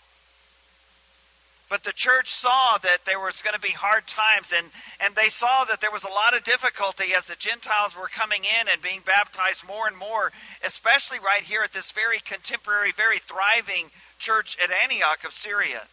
But 1.72 1.86
the 1.86 1.94
church 1.94 2.30
saw 2.30 2.78
that 2.84 3.06
there 3.06 3.20
was 3.20 3.42
going 3.42 3.54
to 3.56 3.62
be 3.62 3.72
hard 3.72 4.06
times, 4.06 4.52
and, 4.52 4.68
and 5.00 5.16
they 5.16 5.30
saw 5.30 5.64
that 5.64 5.80
there 5.80 5.90
was 5.90 6.04
a 6.04 6.12
lot 6.12 6.36
of 6.36 6.44
difficulty 6.44 7.16
as 7.16 7.28
the 7.28 7.40
Gentiles 7.40 7.96
were 7.96 8.12
coming 8.12 8.44
in 8.44 8.68
and 8.68 8.82
being 8.82 9.00
baptized 9.06 9.66
more 9.66 9.88
and 9.88 9.96
more, 9.96 10.34
especially 10.66 11.18
right 11.18 11.44
here 11.44 11.62
at 11.64 11.72
this 11.72 11.92
very 11.92 12.20
contemporary, 12.20 12.92
very 12.92 13.20
thriving 13.20 13.88
church 14.20 14.58
at 14.62 14.70
Antioch 14.84 15.24
of 15.24 15.32
Syria. 15.32 15.88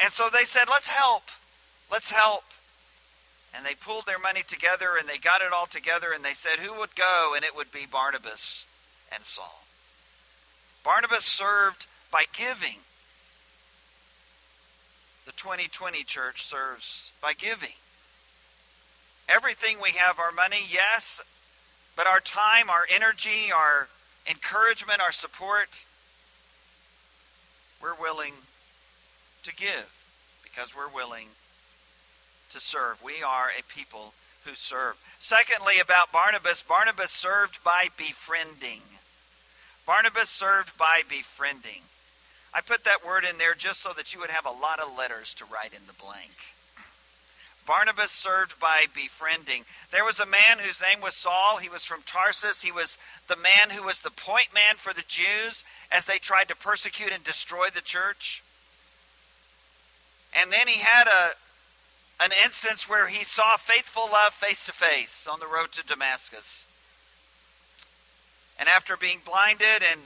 And 0.00 0.12
so 0.12 0.28
they 0.30 0.44
said, 0.44 0.68
let's 0.70 0.88
help. 0.88 1.24
Let's 1.90 2.12
help. 2.12 2.44
And 3.56 3.66
they 3.66 3.74
pulled 3.74 4.06
their 4.06 4.20
money 4.20 4.44
together 4.46 4.90
and 4.96 5.08
they 5.08 5.18
got 5.18 5.40
it 5.40 5.52
all 5.52 5.66
together 5.66 6.12
and 6.14 6.24
they 6.24 6.34
said, 6.34 6.60
who 6.60 6.78
would 6.78 6.94
go? 6.94 7.32
And 7.34 7.44
it 7.44 7.56
would 7.56 7.72
be 7.72 7.86
Barnabas 7.90 8.66
and 9.12 9.24
Saul. 9.24 9.64
Barnabas 10.84 11.24
served 11.24 11.87
by 12.12 12.24
giving. 12.32 12.78
The 15.26 15.32
2020 15.32 16.04
church 16.04 16.42
serves 16.42 17.10
by 17.22 17.32
giving. 17.32 17.76
Everything 19.28 19.76
we 19.82 19.90
have, 19.90 20.18
our 20.18 20.32
money, 20.32 20.62
yes, 20.70 21.20
but 21.96 22.06
our 22.06 22.20
time, 22.20 22.70
our 22.70 22.86
energy, 22.94 23.52
our 23.54 23.88
encouragement, 24.28 25.00
our 25.00 25.12
support, 25.12 25.84
we're 27.82 27.94
willing 28.00 28.32
to 29.44 29.54
give 29.54 30.04
because 30.42 30.74
we're 30.74 30.88
willing 30.88 31.28
to 32.50 32.60
serve. 32.60 33.02
We 33.04 33.22
are 33.22 33.48
a 33.48 33.62
people 33.72 34.14
who 34.44 34.54
serve. 34.54 34.96
Secondly, 35.18 35.74
about 35.80 36.12
Barnabas, 36.12 36.62
Barnabas 36.62 37.10
served 37.10 37.62
by 37.62 37.88
befriending. 37.96 38.80
Barnabas 39.86 40.28
served 40.28 40.76
by 40.78 41.02
befriending. 41.08 41.82
I 42.54 42.60
put 42.60 42.84
that 42.84 43.04
word 43.06 43.24
in 43.24 43.38
there 43.38 43.54
just 43.54 43.80
so 43.80 43.92
that 43.96 44.14
you 44.14 44.20
would 44.20 44.30
have 44.30 44.46
a 44.46 44.50
lot 44.50 44.80
of 44.80 44.96
letters 44.96 45.34
to 45.34 45.44
write 45.44 45.72
in 45.72 45.86
the 45.86 45.92
blank. 45.92 46.32
Barnabas 47.66 48.10
served 48.10 48.58
by 48.58 48.86
befriending. 48.94 49.64
There 49.90 50.04
was 50.04 50.18
a 50.18 50.24
man 50.24 50.58
whose 50.58 50.80
name 50.80 51.02
was 51.02 51.14
Saul. 51.14 51.58
He 51.58 51.68
was 51.68 51.84
from 51.84 52.00
Tarsus. 52.06 52.62
He 52.62 52.72
was 52.72 52.96
the 53.28 53.36
man 53.36 53.76
who 53.76 53.82
was 53.82 54.00
the 54.00 54.10
point 54.10 54.48
man 54.54 54.76
for 54.76 54.94
the 54.94 55.04
Jews 55.06 55.64
as 55.92 56.06
they 56.06 56.16
tried 56.16 56.48
to 56.48 56.56
persecute 56.56 57.12
and 57.12 57.22
destroy 57.22 57.66
the 57.68 57.82
church. 57.82 58.42
And 60.34 60.50
then 60.50 60.66
he 60.66 60.80
had 60.80 61.06
a 61.06 61.32
an 62.20 62.30
instance 62.44 62.88
where 62.88 63.06
he 63.06 63.22
saw 63.22 63.56
faithful 63.56 64.08
love 64.10 64.32
face 64.32 64.64
to 64.64 64.72
face 64.72 65.28
on 65.30 65.38
the 65.38 65.46
road 65.46 65.70
to 65.72 65.86
Damascus. 65.86 66.66
And 68.58 68.68
after 68.68 68.96
being 68.96 69.20
blinded 69.24 69.86
and 69.88 70.00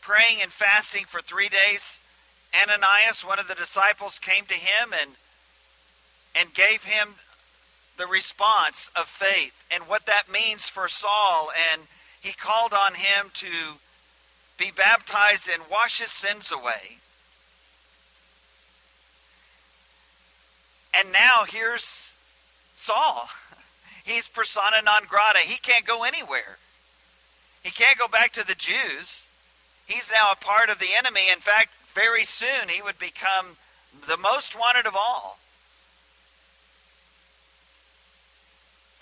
praying 0.00 0.42
and 0.42 0.50
fasting 0.50 1.04
for 1.04 1.20
three 1.20 1.48
days, 1.48 2.00
Ananias, 2.54 3.24
one 3.24 3.38
of 3.38 3.48
the 3.48 3.54
disciples, 3.54 4.18
came 4.18 4.44
to 4.46 4.54
him 4.54 4.92
and, 5.00 5.12
and 6.34 6.54
gave 6.54 6.84
him 6.84 7.14
the 7.96 8.06
response 8.06 8.90
of 8.96 9.06
faith 9.06 9.64
and 9.70 9.84
what 9.84 10.06
that 10.06 10.30
means 10.32 10.68
for 10.68 10.88
Saul. 10.88 11.50
And 11.72 11.82
he 12.20 12.32
called 12.32 12.72
on 12.72 12.94
him 12.94 13.30
to 13.34 13.78
be 14.58 14.70
baptized 14.74 15.48
and 15.52 15.62
wash 15.70 16.00
his 16.00 16.10
sins 16.10 16.50
away. 16.50 16.98
And 20.98 21.12
now 21.12 21.44
here's 21.48 22.16
Saul. 22.74 23.28
He's 24.04 24.28
persona 24.28 24.82
non 24.84 25.04
grata. 25.08 25.38
He 25.40 25.58
can't 25.58 25.84
go 25.84 26.02
anywhere. 26.02 26.58
He 27.62 27.70
can't 27.70 27.98
go 27.98 28.08
back 28.08 28.32
to 28.32 28.46
the 28.46 28.54
Jews. 28.54 29.26
He's 29.90 30.10
now 30.10 30.28
a 30.30 30.36
part 30.36 30.70
of 30.70 30.78
the 30.78 30.94
enemy. 30.96 31.22
In 31.32 31.40
fact, 31.40 31.70
very 31.94 32.24
soon 32.24 32.68
he 32.68 32.80
would 32.80 32.98
become 32.98 33.56
the 34.06 34.16
most 34.16 34.56
wanted 34.56 34.86
of 34.86 34.94
all. 34.94 35.38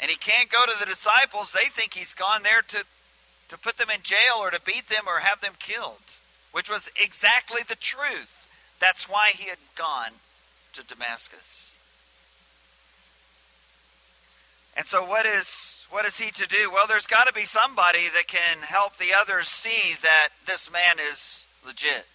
And 0.01 0.11
he 0.11 0.17
can't 0.17 0.49
go 0.49 0.65
to 0.65 0.79
the 0.79 0.87
disciples. 0.87 1.53
They 1.53 1.69
think 1.69 1.93
he's 1.93 2.15
gone 2.15 2.43
there 2.43 2.63
to, 2.63 2.85
to 3.51 3.59
put 3.59 3.77
them 3.77 3.91
in 3.95 4.01
jail 4.03 4.39
or 4.39 4.51
to 4.51 4.61
beat 4.63 4.89
them 4.89 5.05
or 5.07 5.19
have 5.19 5.43
them 5.43 5.55
killed, 5.59 6.17
which 6.53 6.71
was 6.71 6.91
exactly 6.97 7.61
the 7.69 7.77
truth. 7.77 8.49
That's 8.81 9.09
why 9.09 9.33
he 9.35 9.49
had 9.49 9.59
gone 9.77 10.13
to 10.73 10.87
Damascus. 10.87 11.73
And 14.79 14.87
so 14.87 15.05
what 15.05 15.27
is 15.27 15.85
what 15.91 16.07
is 16.07 16.19
he 16.19 16.31
to 16.31 16.47
do? 16.47 16.71
Well, 16.71 16.87
there's 16.87 17.09
got 17.09 17.27
to 17.27 17.35
be 17.35 17.45
somebody 17.45 18.09
that 18.15 18.29
can 18.29 18.59
help 18.63 18.97
the 18.97 19.13
others 19.13 19.49
see 19.49 19.97
that 20.03 20.29
this 20.47 20.71
man 20.71 20.99
is 21.01 21.47
legit. 21.67 22.07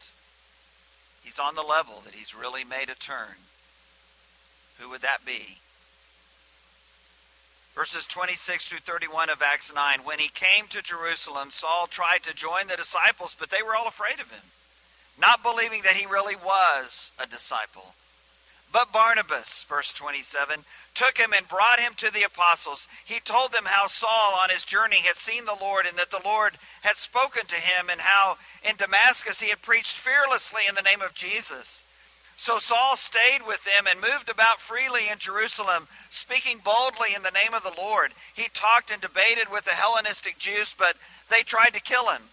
He's 1.24 1.40
on 1.40 1.56
the 1.56 1.62
level 1.62 2.02
that 2.06 2.14
he's 2.14 2.34
really 2.34 2.64
made 2.64 2.90
a 2.90 2.96
turn. 2.96 3.36
Who 4.80 4.90
would 4.90 5.02
that 5.02 5.26
be? 5.26 5.58
Verses 7.76 8.06
26 8.06 8.70
through 8.70 8.80
31 8.80 9.30
of 9.30 9.42
Acts 9.42 9.74
9. 9.74 10.00
When 10.06 10.20
he 10.20 10.30
came 10.30 10.68
to 10.70 10.82
Jerusalem, 10.82 11.50
Saul 11.52 11.88
tried 11.88 12.24
to 12.24 12.34
join 12.34 12.68
the 12.68 12.78
disciples, 12.78 13.36
but 13.38 13.50
they 13.50 13.64
were 13.64 13.76
all 13.76 13.88
afraid 13.88 14.22
of 14.22 14.32
him, 14.32 14.52
not 15.20 15.44
believing 15.44 15.82
that 15.82 15.96
he 15.96 16.06
really 16.06 16.36
was 16.36 17.12
a 17.22 17.28
disciple. 17.28 17.96
But 18.74 18.92
Barnabas, 18.92 19.64
verse 19.70 19.94
27, 19.94 20.66
took 20.96 21.20
him 21.20 21.32
and 21.32 21.48
brought 21.48 21.80
him 21.80 21.94
to 21.98 22.12
the 22.12 22.24
apostles. 22.24 22.88
He 23.06 23.20
told 23.20 23.52
them 23.52 23.66
how 23.66 23.86
Saul 23.86 24.34
on 24.42 24.50
his 24.50 24.66
journey 24.66 25.02
had 25.02 25.16
seen 25.16 25.46
the 25.46 25.56
Lord 25.62 25.86
and 25.86 25.96
that 26.00 26.10
the 26.10 26.26
Lord 26.26 26.54
had 26.82 26.98
spoken 26.98 27.46
to 27.46 27.56
him, 27.56 27.88
and 27.92 28.02
how 28.02 28.38
in 28.68 28.76
Damascus 28.76 29.40
he 29.40 29.50
had 29.50 29.62
preached 29.62 29.96
fearlessly 29.96 30.64
in 30.68 30.74
the 30.74 30.82
name 30.82 31.02
of 31.04 31.14
Jesus. 31.14 31.84
So 32.36 32.58
Saul 32.58 32.96
stayed 32.96 33.46
with 33.46 33.64
them 33.64 33.86
and 33.86 34.02
moved 34.02 34.28
about 34.28 34.60
freely 34.60 35.08
in 35.08 35.20
Jerusalem, 35.20 35.88
speaking 36.10 36.58
boldly 36.58 37.14
in 37.16 37.22
the 37.22 37.30
name 37.30 37.54
of 37.54 37.62
the 37.62 37.80
Lord. 37.80 38.12
He 38.34 38.50
talked 38.56 38.90
and 38.92 39.00
debated 39.00 39.52
with 39.52 39.66
the 39.66 39.78
Hellenistic 39.78 40.40
Jews, 40.40 40.74
but 40.76 40.98
they 41.30 41.42
tried 41.46 41.76
to 41.76 41.80
kill 41.80 42.10
him. 42.10 42.24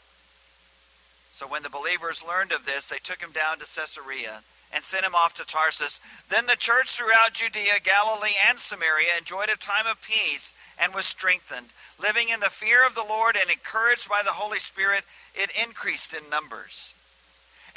So 1.33 1.47
when 1.47 1.63
the 1.63 1.69
believers 1.69 2.25
learned 2.27 2.53
of 2.53 2.65
this, 2.65 2.87
they 2.87 2.99
took 2.99 3.21
him 3.21 3.33
down 3.33 3.59
to 3.59 3.67
Caesarea 3.67 4.41
and 4.73 4.85
sent 4.85 5.05
him 5.05 5.15
off 5.15 5.35
to 5.35 5.45
Tarsus. 5.45 6.01
Then 6.29 6.47
the 6.47 6.57
church 6.57 6.91
throughout 6.91 7.35
Judea, 7.35 7.81
Galilee, 7.83 8.39
and 8.49 8.59
Samaria 8.59 9.19
enjoyed 9.19 9.49
a 9.49 9.57
time 9.57 9.87
of 9.87 10.03
peace 10.03 10.55
and 10.79 10.95
was 10.95 11.07
strengthened. 11.07 11.67
Living 12.01 12.29
in 12.29 12.41
the 12.41 12.51
fear 12.51 12.87
of 12.87 12.95
the 12.95 13.07
Lord 13.07 13.37
and 13.37 13.51
encouraged 13.51 14.09
by 14.09 14.23
the 14.25 14.39
Holy 14.39 14.59
Spirit, 14.59 15.03
it 15.35 15.51
increased 15.67 16.15
in 16.15 16.31
numbers. 16.31 16.95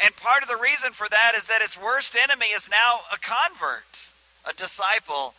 And 0.03 0.15
part 0.15 0.43
of 0.43 0.49
the 0.49 0.57
reason 0.57 0.91
for 0.91 1.07
that 1.09 1.33
is 1.35 1.45
that 1.47 1.61
its 1.61 1.79
worst 1.79 2.15
enemy 2.15 2.47
is 2.55 2.69
now 2.69 3.01
a 3.11 3.17
convert, 3.17 4.13
a 4.47 4.53
disciple. 4.53 5.33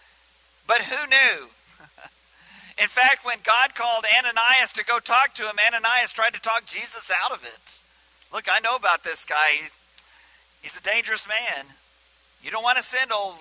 But 0.66 0.82
who 0.82 1.06
knew? 1.06 1.50
in 2.82 2.88
fact, 2.88 3.24
when 3.24 3.38
God 3.42 3.74
called 3.74 4.04
Ananias 4.06 4.72
to 4.74 4.84
go 4.84 4.98
talk 4.98 5.34
to 5.34 5.44
him, 5.44 5.56
Ananias 5.58 6.12
tried 6.12 6.34
to 6.34 6.40
talk 6.40 6.66
Jesus 6.66 7.10
out 7.10 7.32
of 7.32 7.42
it. 7.44 7.80
Look, 8.32 8.46
I 8.50 8.60
know 8.60 8.76
about 8.76 9.04
this 9.04 9.24
guy. 9.24 9.58
He's 9.60 9.76
He's 10.64 10.78
a 10.78 10.80
dangerous 10.80 11.28
man. 11.28 11.66
You 12.42 12.50
don't 12.50 12.62
want 12.62 12.78
to 12.78 12.82
send 12.82 13.12
old 13.12 13.34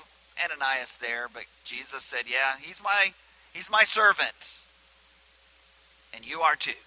Ananias 0.43 0.97
there, 0.97 1.27
but 1.33 1.43
Jesus 1.63 2.03
said, 2.03 2.25
"Yeah, 2.27 2.57
he's 2.59 2.83
my 2.83 3.13
he's 3.53 3.69
my 3.69 3.85
servant. 3.85 4.59
And 6.13 6.25
you 6.25 6.41
are 6.41 6.57
too." 6.57 6.83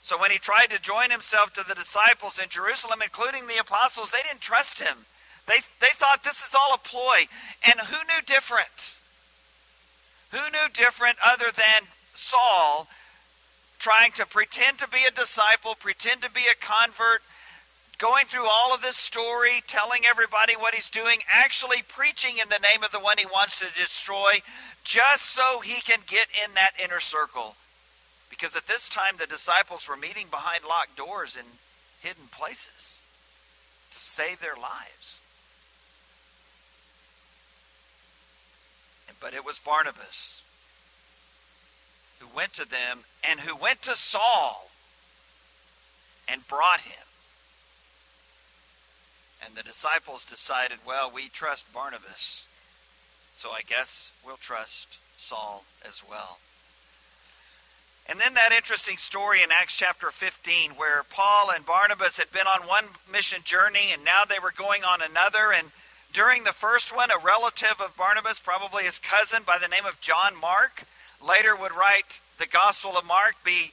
So 0.00 0.16
when 0.16 0.30
he 0.30 0.38
tried 0.38 0.70
to 0.70 0.78
join 0.78 1.10
himself 1.10 1.54
to 1.54 1.64
the 1.66 1.74
disciples 1.74 2.38
in 2.38 2.48
Jerusalem, 2.48 3.02
including 3.02 3.48
the 3.48 3.58
apostles, 3.58 4.12
they 4.12 4.22
didn't 4.22 4.40
trust 4.40 4.78
him. 4.78 5.06
They, 5.46 5.58
they 5.80 5.90
thought 5.98 6.22
this 6.22 6.46
is 6.46 6.54
all 6.54 6.74
a 6.74 6.78
ploy. 6.78 7.26
And 7.66 7.80
who 7.80 7.96
knew 7.96 8.22
different? 8.24 9.00
Who 10.30 10.48
knew 10.52 10.68
different 10.72 11.18
other 11.26 11.50
than 11.50 11.88
Saul 12.14 12.86
trying 13.80 14.12
to 14.12 14.26
pretend 14.26 14.78
to 14.78 14.88
be 14.88 15.02
a 15.08 15.10
disciple, 15.10 15.74
pretend 15.74 16.22
to 16.22 16.30
be 16.30 16.46
a 16.46 16.54
convert, 16.54 17.22
going 17.98 18.26
through 18.26 18.46
all 18.46 18.74
of 18.74 18.82
this 18.82 18.96
story, 18.96 19.62
telling 19.66 20.00
everybody 20.08 20.54
what 20.54 20.74
he's 20.74 20.90
doing, 20.90 21.20
actually 21.32 21.82
preaching 21.86 22.38
in 22.40 22.48
the 22.48 22.58
name 22.58 22.82
of 22.82 22.92
the 22.92 23.00
one 23.00 23.16
he 23.18 23.26
wants 23.26 23.58
to 23.58 23.66
destroy, 23.78 24.40
just 24.84 25.26
so 25.26 25.60
he 25.60 25.80
can 25.80 26.00
get 26.06 26.26
in 26.44 26.54
that 26.54 26.72
inner 26.82 27.00
circle. 27.00 27.56
Because 28.28 28.54
at 28.54 28.66
this 28.66 28.88
time, 28.88 29.14
the 29.18 29.26
disciples 29.26 29.88
were 29.88 29.96
meeting 29.96 30.26
behind 30.30 30.64
locked 30.64 30.96
doors 30.96 31.36
in 31.36 31.44
hidden 32.02 32.28
places 32.30 33.00
to 33.90 33.98
save 33.98 34.40
their 34.40 34.56
lives. 34.56 35.22
But 39.18 39.32
it 39.32 39.46
was 39.46 39.58
Barnabas 39.58 40.42
who 42.20 42.26
went 42.36 42.52
to 42.54 42.68
them 42.68 43.00
and 43.28 43.40
who 43.40 43.56
went 43.56 43.80
to 43.82 43.96
Saul 43.96 44.68
and 46.28 46.46
brought 46.46 46.80
him 46.80 47.05
and 49.46 49.54
the 49.54 49.62
disciples 49.62 50.24
decided, 50.24 50.78
well, 50.86 51.10
we 51.14 51.28
trust 51.28 51.72
Barnabas, 51.72 52.46
so 53.34 53.50
I 53.50 53.62
guess 53.62 54.10
we'll 54.24 54.36
trust 54.36 54.98
Saul 55.16 55.64
as 55.86 56.02
well. 56.08 56.38
And 58.08 58.20
then 58.20 58.34
that 58.34 58.52
interesting 58.52 58.96
story 58.96 59.42
in 59.42 59.50
Acts 59.50 59.76
chapter 59.76 60.10
15 60.10 60.72
where 60.72 61.02
Paul 61.10 61.50
and 61.54 61.66
Barnabas 61.66 62.18
had 62.18 62.30
been 62.30 62.46
on 62.46 62.68
one 62.68 62.84
mission 63.10 63.42
journey 63.44 63.90
and 63.92 64.04
now 64.04 64.22
they 64.24 64.38
were 64.38 64.52
going 64.56 64.84
on 64.84 65.00
another. 65.02 65.52
And 65.52 65.68
during 66.12 66.44
the 66.44 66.52
first 66.52 66.94
one, 66.94 67.10
a 67.10 67.18
relative 67.18 67.80
of 67.80 67.96
Barnabas, 67.96 68.38
probably 68.38 68.84
his 68.84 69.00
cousin 69.00 69.42
by 69.44 69.58
the 69.58 69.66
name 69.66 69.86
of 69.86 70.00
John 70.00 70.38
Mark, 70.40 70.84
later 71.26 71.56
would 71.56 71.72
write 71.72 72.20
the 72.38 72.46
Gospel 72.46 72.96
of 72.96 73.04
Mark, 73.04 73.34
be 73.44 73.72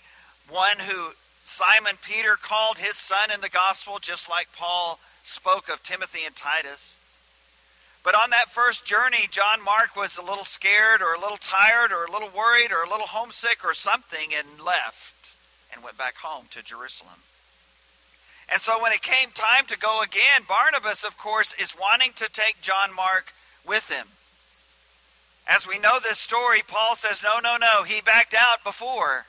one 0.49 0.79
who 0.79 1.11
Simon 1.43 1.95
Peter 2.01 2.35
called 2.35 2.79
his 2.79 2.95
son 2.95 3.29
in 3.31 3.41
the 3.41 3.49
Gospel, 3.49 3.99
just 4.01 4.29
like 4.29 4.47
Paul 4.57 4.99
spoke 5.23 5.69
of 5.69 5.81
Timothy 5.81 6.25
and 6.25 6.35
Titus. 6.35 6.99
But 8.03 8.15
on 8.15 8.29
that 8.31 8.51
first 8.51 8.85
journey, 8.85 9.27
John 9.31 9.63
Mark 9.63 9.95
was 9.95 10.17
a 10.17 10.21
little 10.21 10.43
scared 10.43 11.01
or 11.01 11.13
a 11.13 11.19
little 11.19 11.37
tired 11.37 11.91
or 11.91 12.03
a 12.03 12.11
little 12.11 12.29
worried 12.29 12.71
or 12.71 12.83
a 12.83 12.89
little 12.89 13.07
homesick 13.07 13.63
or 13.63 13.73
something 13.73 14.33
and 14.37 14.59
left 14.63 15.35
and 15.73 15.83
went 15.83 15.97
back 15.97 16.17
home 16.17 16.45
to 16.51 16.61
Jerusalem. 16.61 17.23
And 18.51 18.59
so 18.61 18.81
when 18.81 18.91
it 18.91 19.01
came 19.01 19.29
time 19.33 19.65
to 19.67 19.77
go 19.77 20.01
again, 20.01 20.43
Barnabas, 20.47 21.05
of 21.05 21.17
course, 21.17 21.55
is 21.57 21.75
wanting 21.79 22.11
to 22.17 22.29
take 22.29 22.61
John 22.61 22.93
Mark 22.93 23.33
with 23.65 23.89
him. 23.89 24.07
As 25.47 25.65
we 25.65 25.79
know 25.79 25.99
this 25.99 26.19
story, 26.19 26.61
Paul 26.67 26.95
says, 26.95 27.23
no, 27.23 27.39
no, 27.39 27.57
no, 27.57 27.83
he 27.83 28.01
backed 28.01 28.33
out 28.33 28.63
before. 28.63 29.25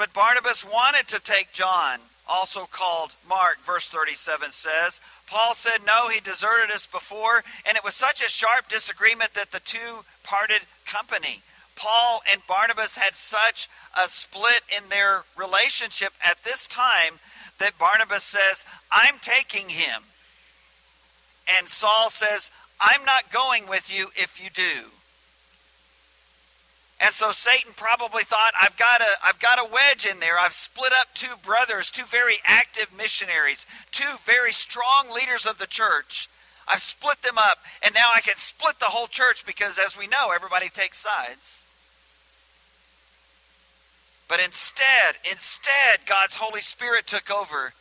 But 0.00 0.14
Barnabas 0.14 0.64
wanted 0.64 1.08
to 1.08 1.20
take 1.20 1.52
John, 1.52 1.98
also 2.26 2.60
called 2.60 3.16
Mark, 3.28 3.58
verse 3.66 3.86
37 3.90 4.50
says. 4.50 4.98
Paul 5.26 5.52
said, 5.52 5.84
No, 5.84 6.08
he 6.08 6.20
deserted 6.20 6.70
us 6.70 6.86
before, 6.86 7.44
and 7.68 7.76
it 7.76 7.84
was 7.84 7.96
such 7.96 8.22
a 8.22 8.30
sharp 8.30 8.70
disagreement 8.70 9.34
that 9.34 9.52
the 9.52 9.60
two 9.60 10.06
parted 10.24 10.62
company. 10.86 11.42
Paul 11.76 12.22
and 12.32 12.40
Barnabas 12.48 12.96
had 12.96 13.14
such 13.14 13.68
a 13.94 14.08
split 14.08 14.62
in 14.74 14.88
their 14.88 15.24
relationship 15.36 16.14
at 16.24 16.44
this 16.44 16.66
time 16.66 17.20
that 17.58 17.78
Barnabas 17.78 18.24
says, 18.24 18.64
I'm 18.90 19.18
taking 19.20 19.68
him. 19.68 20.04
And 21.58 21.68
Saul 21.68 22.08
says, 22.08 22.50
I'm 22.80 23.04
not 23.04 23.30
going 23.30 23.68
with 23.68 23.94
you 23.94 24.12
if 24.16 24.42
you 24.42 24.48
do. 24.48 24.88
And 27.00 27.14
so 27.14 27.32
Satan 27.32 27.72
probably 27.76 28.24
thought, 28.24 28.52
I've 28.60 28.76
got 28.76 29.00
a, 29.00 29.08
I've 29.24 29.40
got 29.40 29.58
a 29.58 29.64
wedge 29.64 30.04
in 30.04 30.20
there. 30.20 30.38
I've 30.38 30.52
split 30.52 30.92
up 30.92 31.08
two 31.14 31.34
brothers, 31.42 31.90
two 31.90 32.04
very 32.04 32.36
active 32.46 32.88
missionaries, 32.96 33.64
two 33.90 34.18
very 34.26 34.52
strong 34.52 35.08
leaders 35.14 35.46
of 35.46 35.56
the 35.56 35.66
church. 35.66 36.28
I've 36.68 36.82
split 36.82 37.22
them 37.22 37.38
up, 37.38 37.58
and 37.82 37.94
now 37.94 38.10
I 38.14 38.20
can 38.20 38.36
split 38.36 38.78
the 38.78 38.86
whole 38.86 39.06
church 39.06 39.46
because, 39.46 39.78
as 39.78 39.96
we 39.96 40.06
know, 40.06 40.30
everybody 40.32 40.68
takes 40.68 40.98
sides. 40.98 41.64
But 44.28 44.38
instead, 44.38 45.16
instead, 45.28 46.06
God's 46.06 46.36
Holy 46.36 46.60
Spirit 46.60 47.06
took 47.06 47.30
over. 47.30 47.72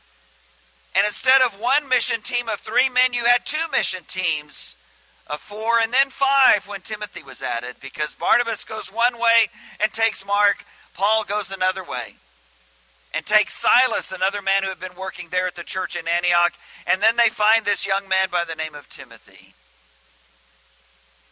And 0.95 1.05
instead 1.05 1.41
of 1.41 1.60
one 1.62 1.88
mission 1.88 2.21
team 2.21 2.47
of 2.47 2.62
three 2.62 2.89
men, 2.89 3.13
you 3.13 3.25
had 3.25 3.45
two 3.45 3.69
mission 3.71 4.01
teams 4.08 4.77
of 5.30 5.39
four 5.39 5.80
and 5.80 5.94
then 5.94 6.10
five 6.10 6.68
when 6.68 6.82
Timothy 6.82 7.22
was 7.22 7.44
added 7.44 7.76
because 7.82 8.15
Barnabas 8.15 8.65
goes 8.65 8.89
one 8.89 9.15
way 9.15 9.48
and 9.82 9.94
takes 9.94 10.26
Mark, 10.26 10.65
Paul 10.96 11.24
goes 11.24 11.52
another 11.52 11.84
way. 11.84 12.15
And 13.13 13.26
takes 13.26 13.54
Silas, 13.54 14.12
another 14.12 14.42
man 14.42 14.62
who 14.62 14.70
had 14.70 14.80
been 14.80 14.98
working 14.98 15.30
there 15.32 15.48
at 15.48 15.56
the 15.56 15.63
church 15.63 15.96
in 15.96 16.08
Antioch, 16.08 16.54
and 16.92 17.02
then 17.02 17.15
they 17.15 17.30
find 17.30 17.65
this 17.65 17.88
young 17.88 18.08
man 18.08 18.28
by 18.32 18.44
the 18.48 18.56
name 18.56 18.76
of 18.76 18.88
Timothy. 18.88 19.56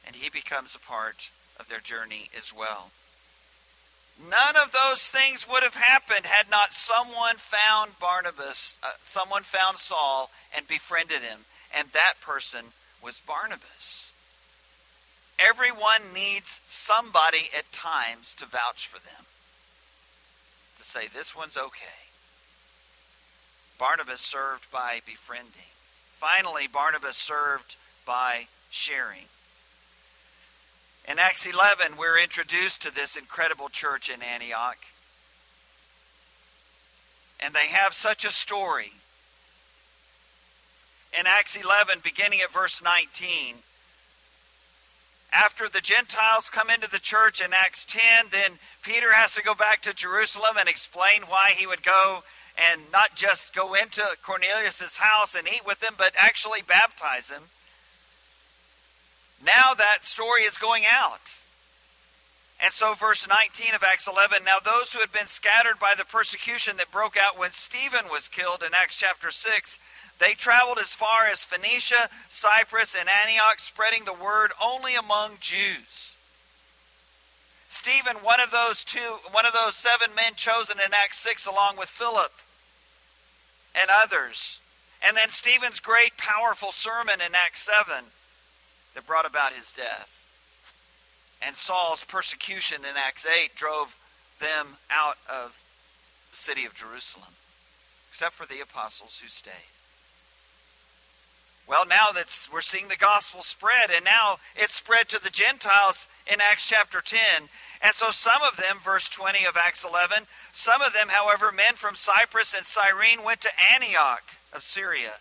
And 0.05 0.15
he 0.15 0.31
becomes 0.31 0.73
a 0.73 0.79
part 0.79 1.29
of 1.59 1.69
their 1.69 1.79
journey 1.79 2.29
as 2.35 2.51
well. 2.51 2.89
None 4.19 4.55
of 4.55 4.71
those 4.71 5.05
things 5.05 5.47
would 5.47 5.61
have 5.61 5.75
happened 5.75 6.25
had 6.25 6.49
not 6.49 6.71
someone 6.71 7.35
found 7.35 7.99
Barnabas, 7.99 8.79
uh, 8.81 8.93
someone 9.03 9.43
found 9.43 9.77
Saul 9.77 10.31
and 10.55 10.67
befriended 10.67 11.21
him. 11.21 11.45
And 11.71 11.89
that 11.89 12.15
person 12.21 12.73
was 13.03 13.19
Barnabas. 13.19 14.13
Everyone 15.39 16.13
needs 16.13 16.61
somebody 16.65 17.49
at 17.55 17.71
times 17.71 18.33
to 18.35 18.45
vouch 18.45 18.87
for 18.87 18.99
them, 18.99 19.25
to 20.77 20.83
say, 20.83 21.07
this 21.07 21.35
one's 21.35 21.57
okay. 21.57 22.07
Barnabas 23.77 24.21
served 24.21 24.71
by 24.71 25.01
befriending. 25.05 25.71
Finally, 26.13 26.67
Barnabas 26.67 27.17
served 27.17 27.75
by 28.05 28.47
sharing. 28.71 29.25
In 31.07 31.19
Acts 31.19 31.45
11, 31.45 31.97
we're 31.97 32.17
introduced 32.17 32.81
to 32.81 32.93
this 32.93 33.15
incredible 33.15 33.69
church 33.69 34.09
in 34.09 34.21
Antioch. 34.23 34.77
And 37.39 37.53
they 37.53 37.67
have 37.67 37.93
such 37.93 38.25
a 38.25 38.31
story. 38.31 38.93
In 41.13 41.25
Acts 41.27 41.55
11, 41.55 41.99
beginning 42.03 42.41
at 42.41 42.51
verse 42.51 42.81
19, 42.81 43.55
after 45.31 45.67
the 45.67 45.81
Gentiles 45.81 46.49
come 46.49 46.69
into 46.69 46.89
the 46.89 46.99
church 46.99 47.41
in 47.41 47.51
Acts 47.53 47.85
10, 47.85 48.27
then 48.31 48.59
Peter 48.81 49.13
has 49.13 49.33
to 49.33 49.43
go 49.43 49.53
back 49.53 49.81
to 49.81 49.93
Jerusalem 49.93 50.57
and 50.59 50.69
explain 50.69 51.23
why 51.27 51.51
he 51.55 51.67
would 51.67 51.83
go 51.83 52.23
and 52.71 52.81
not 52.91 53.15
just 53.15 53.53
go 53.53 53.73
into 53.73 54.01
Cornelius' 54.23 54.97
house 54.97 55.35
and 55.35 55.47
eat 55.47 55.65
with 55.65 55.83
him, 55.83 55.93
but 55.97 56.13
actually 56.17 56.61
baptize 56.61 57.29
him. 57.29 57.43
Now 59.45 59.73
that 59.77 60.03
story 60.03 60.41
is 60.41 60.57
going 60.57 60.83
out. 60.89 61.46
And 62.59 62.73
so, 62.73 62.95
verse 62.95 63.27
19 63.27 63.75
of 63.75 63.83
Acts 63.83 64.07
11 64.07 64.43
now 64.43 64.57
those 64.63 64.91
who 64.91 64.99
had 64.99 65.11
been 65.11 65.27
scattered 65.27 65.79
by 65.79 65.93
the 65.95 66.05
persecution 66.05 66.77
that 66.77 66.91
broke 66.91 67.15
out 67.15 67.37
when 67.37 67.51
Stephen 67.51 68.05
was 68.09 68.27
killed 68.27 68.63
in 68.65 68.73
Acts 68.73 68.97
chapter 68.97 69.29
6, 69.29 69.79
they 70.19 70.33
traveled 70.33 70.79
as 70.79 70.93
far 70.93 71.27
as 71.31 71.43
Phoenicia, 71.45 72.09
Cyprus, 72.29 72.95
and 72.99 73.07
Antioch, 73.07 73.59
spreading 73.59 74.05
the 74.05 74.13
word 74.13 74.51
only 74.63 74.95
among 74.95 75.37
Jews. 75.39 76.17
Stephen, 77.69 78.17
one 78.23 78.39
of 78.39 78.49
those 78.49 78.83
two, 78.83 79.17
one 79.31 79.45
of 79.45 79.53
those 79.53 79.75
seven 79.75 80.15
men 80.15 80.33
chosen 80.35 80.77
in 80.83 80.93
Acts 80.93 81.19
6, 81.19 81.45
along 81.45 81.77
with 81.77 81.89
Philip 81.89 82.31
and 83.75 83.89
others. 83.91 84.59
And 85.05 85.15
then 85.15 85.29
Stephen's 85.29 85.79
great, 85.79 86.17
powerful 86.17 86.71
sermon 86.71 87.21
in 87.21 87.35
Acts 87.35 87.61
7 87.61 88.05
that 88.95 89.05
brought 89.05 89.27
about 89.27 89.53
his 89.53 89.71
death. 89.71 90.16
And 91.41 91.55
Saul's 91.55 92.03
persecution 92.03 92.79
in 92.81 92.97
Acts 92.97 93.25
8 93.25 93.55
drove 93.55 93.97
them 94.39 94.77
out 94.89 95.17
of 95.29 95.61
the 96.31 96.37
city 96.37 96.65
of 96.65 96.73
Jerusalem, 96.73 97.33
except 98.09 98.33
for 98.33 98.45
the 98.45 98.61
apostles 98.61 99.19
who 99.21 99.29
stayed. 99.29 99.71
Well, 101.67 101.85
now 101.85 102.11
that 102.13 102.47
we're 102.51 102.61
seeing 102.61 102.87
the 102.87 102.95
gospel 102.95 103.43
spread, 103.43 103.91
and 103.93 104.05
now 104.05 104.37
it's 104.55 104.75
spread 104.75 105.09
to 105.09 105.21
the 105.21 105.29
Gentiles 105.29 106.07
in 106.31 106.39
Acts 106.39 106.67
chapter 106.67 107.01
10. 107.01 107.19
And 107.83 107.93
so 107.93 108.09
some 108.09 108.41
of 108.49 108.55
them, 108.55 108.77
verse 108.81 109.09
20 109.09 109.45
of 109.45 109.57
Acts 109.57 109.83
11, 109.83 110.23
some 110.53 110.81
of 110.81 110.93
them, 110.93 111.09
however, 111.09 111.51
men 111.51 111.75
from 111.75 111.95
Cyprus 111.95 112.55
and 112.55 112.65
Cyrene 112.65 113.23
went 113.23 113.41
to 113.41 113.49
Antioch 113.75 114.23
of 114.53 114.63
Syria, 114.63 115.15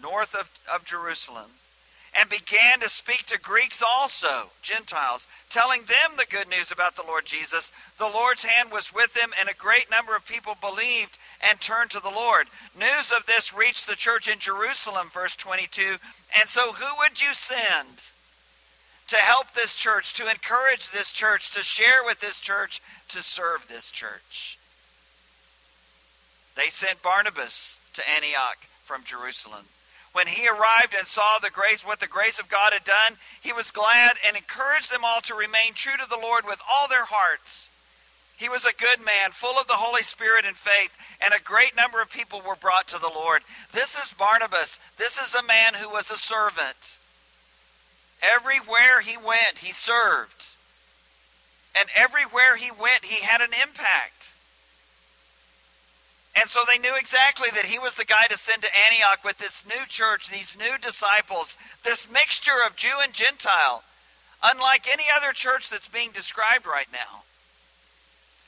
north 0.00 0.34
of, 0.34 0.50
of 0.72 0.84
Jerusalem 0.84 1.52
and 2.18 2.28
began 2.28 2.80
to 2.80 2.88
speak 2.88 3.26
to 3.26 3.38
Greeks 3.38 3.82
also, 3.82 4.50
Gentiles, 4.62 5.28
telling 5.48 5.82
them 5.82 6.16
the 6.16 6.26
good 6.28 6.48
news 6.48 6.72
about 6.72 6.96
the 6.96 7.06
Lord 7.06 7.24
Jesus. 7.24 7.70
The 7.98 8.08
Lord's 8.08 8.44
hand 8.44 8.72
was 8.72 8.92
with 8.92 9.14
them, 9.14 9.30
and 9.38 9.48
a 9.48 9.54
great 9.54 9.90
number 9.90 10.16
of 10.16 10.26
people 10.26 10.56
believed 10.60 11.18
and 11.48 11.60
turned 11.60 11.90
to 11.92 12.00
the 12.00 12.10
Lord. 12.10 12.48
News 12.78 13.12
of 13.16 13.26
this 13.26 13.54
reached 13.54 13.86
the 13.86 13.96
church 13.96 14.28
in 14.28 14.38
Jerusalem, 14.38 15.08
verse 15.12 15.36
22. 15.36 15.96
And 16.38 16.48
so, 16.48 16.72
who 16.72 16.96
would 16.98 17.20
you 17.20 17.32
send 17.32 17.88
to 19.08 19.16
help 19.16 19.52
this 19.54 19.74
church, 19.74 20.12
to 20.14 20.28
encourage 20.28 20.90
this 20.90 21.12
church, 21.12 21.50
to 21.52 21.62
share 21.62 22.04
with 22.04 22.20
this 22.20 22.40
church, 22.40 22.80
to 23.08 23.22
serve 23.22 23.66
this 23.68 23.90
church? 23.90 24.58
They 26.56 26.68
sent 26.68 27.02
Barnabas 27.02 27.80
to 27.94 28.02
Antioch 28.08 28.58
from 28.82 29.04
Jerusalem. 29.04 29.66
When 30.12 30.26
he 30.26 30.48
arrived 30.48 30.94
and 30.96 31.06
saw 31.06 31.38
the 31.38 31.50
grace, 31.50 31.86
what 31.86 32.00
the 32.00 32.06
grace 32.06 32.40
of 32.40 32.48
God 32.48 32.72
had 32.72 32.84
done, 32.84 33.18
he 33.40 33.52
was 33.52 33.70
glad 33.70 34.12
and 34.26 34.36
encouraged 34.36 34.92
them 34.92 35.04
all 35.04 35.20
to 35.22 35.34
remain 35.34 35.72
true 35.74 35.96
to 35.96 36.08
the 36.08 36.20
Lord 36.20 36.44
with 36.44 36.60
all 36.68 36.88
their 36.88 37.04
hearts. 37.04 37.70
He 38.36 38.48
was 38.48 38.64
a 38.64 38.72
good 38.72 39.04
man, 39.04 39.30
full 39.32 39.58
of 39.60 39.68
the 39.68 39.74
Holy 39.74 40.02
Spirit 40.02 40.46
and 40.46 40.56
faith, 40.56 40.96
and 41.22 41.34
a 41.34 41.42
great 41.42 41.76
number 41.76 42.00
of 42.00 42.10
people 42.10 42.40
were 42.40 42.56
brought 42.56 42.88
to 42.88 42.98
the 42.98 43.12
Lord. 43.14 43.42
This 43.72 43.98
is 43.98 44.14
Barnabas. 44.14 44.80
This 44.96 45.20
is 45.20 45.34
a 45.34 45.46
man 45.46 45.74
who 45.74 45.90
was 45.90 46.10
a 46.10 46.16
servant. 46.16 46.96
Everywhere 48.22 49.00
he 49.04 49.16
went, 49.16 49.58
he 49.58 49.72
served. 49.72 50.56
And 51.78 51.88
everywhere 51.94 52.56
he 52.56 52.70
went, 52.70 53.04
he 53.04 53.24
had 53.24 53.40
an 53.42 53.52
impact. 53.52 54.19
And 56.40 56.48
so 56.48 56.60
they 56.66 56.80
knew 56.80 56.96
exactly 56.96 57.50
that 57.54 57.66
he 57.66 57.78
was 57.78 57.96
the 57.96 58.06
guy 58.06 58.24
to 58.30 58.38
send 58.38 58.62
to 58.62 58.68
Antioch 58.86 59.22
with 59.22 59.36
this 59.36 59.62
new 59.66 59.84
church, 59.88 60.30
these 60.30 60.56
new 60.58 60.78
disciples, 60.80 61.54
this 61.84 62.10
mixture 62.10 62.64
of 62.66 62.76
Jew 62.76 62.96
and 63.04 63.12
Gentile, 63.12 63.82
unlike 64.42 64.88
any 64.90 65.04
other 65.14 65.34
church 65.34 65.68
that's 65.68 65.86
being 65.86 66.12
described 66.12 66.66
right 66.66 66.88
now. 66.90 67.24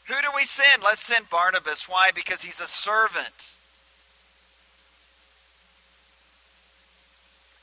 Who 0.09 0.15
do 0.23 0.29
we 0.35 0.45
send? 0.45 0.83
Let's 0.83 1.03
send 1.03 1.29
Barnabas. 1.29 1.87
Why? 1.87 2.11
Because 2.15 2.43
he's 2.43 2.61
a 2.61 2.67
servant. 2.67 3.52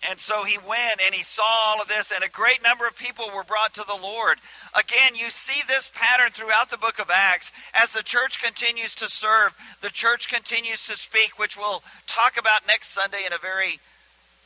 And 0.08 0.20
so 0.20 0.44
he 0.44 0.58
went 0.58 1.02
and 1.06 1.14
he 1.14 1.24
saw 1.24 1.44
all 1.66 1.82
of 1.82 1.90
this, 1.90 2.12
and 2.12 2.24
a 2.24 2.30
great 2.30 2.64
number 2.64 2.88
of 2.88 2.96
people 2.96 3.26
were 3.36 3.44
brought 3.44 3.74
to 3.74 3.84
the 3.86 4.00
Lord. 4.02 4.38
Again, 4.74 5.16
you 5.16 5.30
see 5.30 5.62
this 5.68 5.92
pattern 5.94 6.32
throughout 6.32 6.70
the 6.70 6.78
book 6.78 7.00
of 7.00 7.10
Acts. 7.14 7.52
As 7.74 7.92
the 7.92 8.04
church 8.04 8.42
continues 8.42 8.96
to 8.96 9.10
serve, 9.10 9.58
the 9.82 9.90
church 9.90 10.30
continues 10.30 10.86
to 10.86 10.96
speak, 10.96 11.38
which 11.38 11.58
we'll 11.58 11.84
talk 12.08 12.38
about 12.38 12.66
next 12.66 12.90
Sunday 12.90 13.26
in 13.26 13.34
a 13.34 13.38
very 13.38 13.80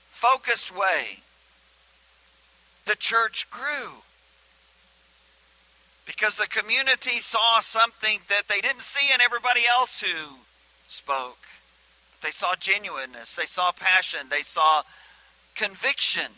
focused 0.07 0.75
way. 0.75 1.19
The 2.85 2.95
church 2.95 3.49
grew 3.51 4.01
because 6.05 6.35
the 6.35 6.47
community 6.47 7.19
saw 7.19 7.59
something 7.59 8.19
that 8.27 8.47
they 8.49 8.59
didn't 8.59 8.81
see 8.81 9.13
in 9.13 9.21
everybody 9.21 9.61
else 9.69 10.01
who 10.01 10.37
spoke. 10.87 11.45
They 12.21 12.31
saw 12.31 12.55
genuineness, 12.55 13.35
they 13.35 13.45
saw 13.45 13.71
passion, 13.71 14.27
they 14.29 14.41
saw 14.41 14.83
conviction. 15.55 16.31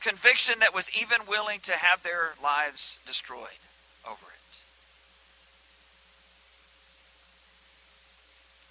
Conviction 0.00 0.60
that 0.60 0.74
was 0.74 0.90
even 1.00 1.26
willing 1.28 1.60
to 1.60 1.72
have 1.72 2.02
their 2.02 2.34
lives 2.42 2.98
destroyed 3.06 3.60
over 4.08 4.26
it. 4.26 4.36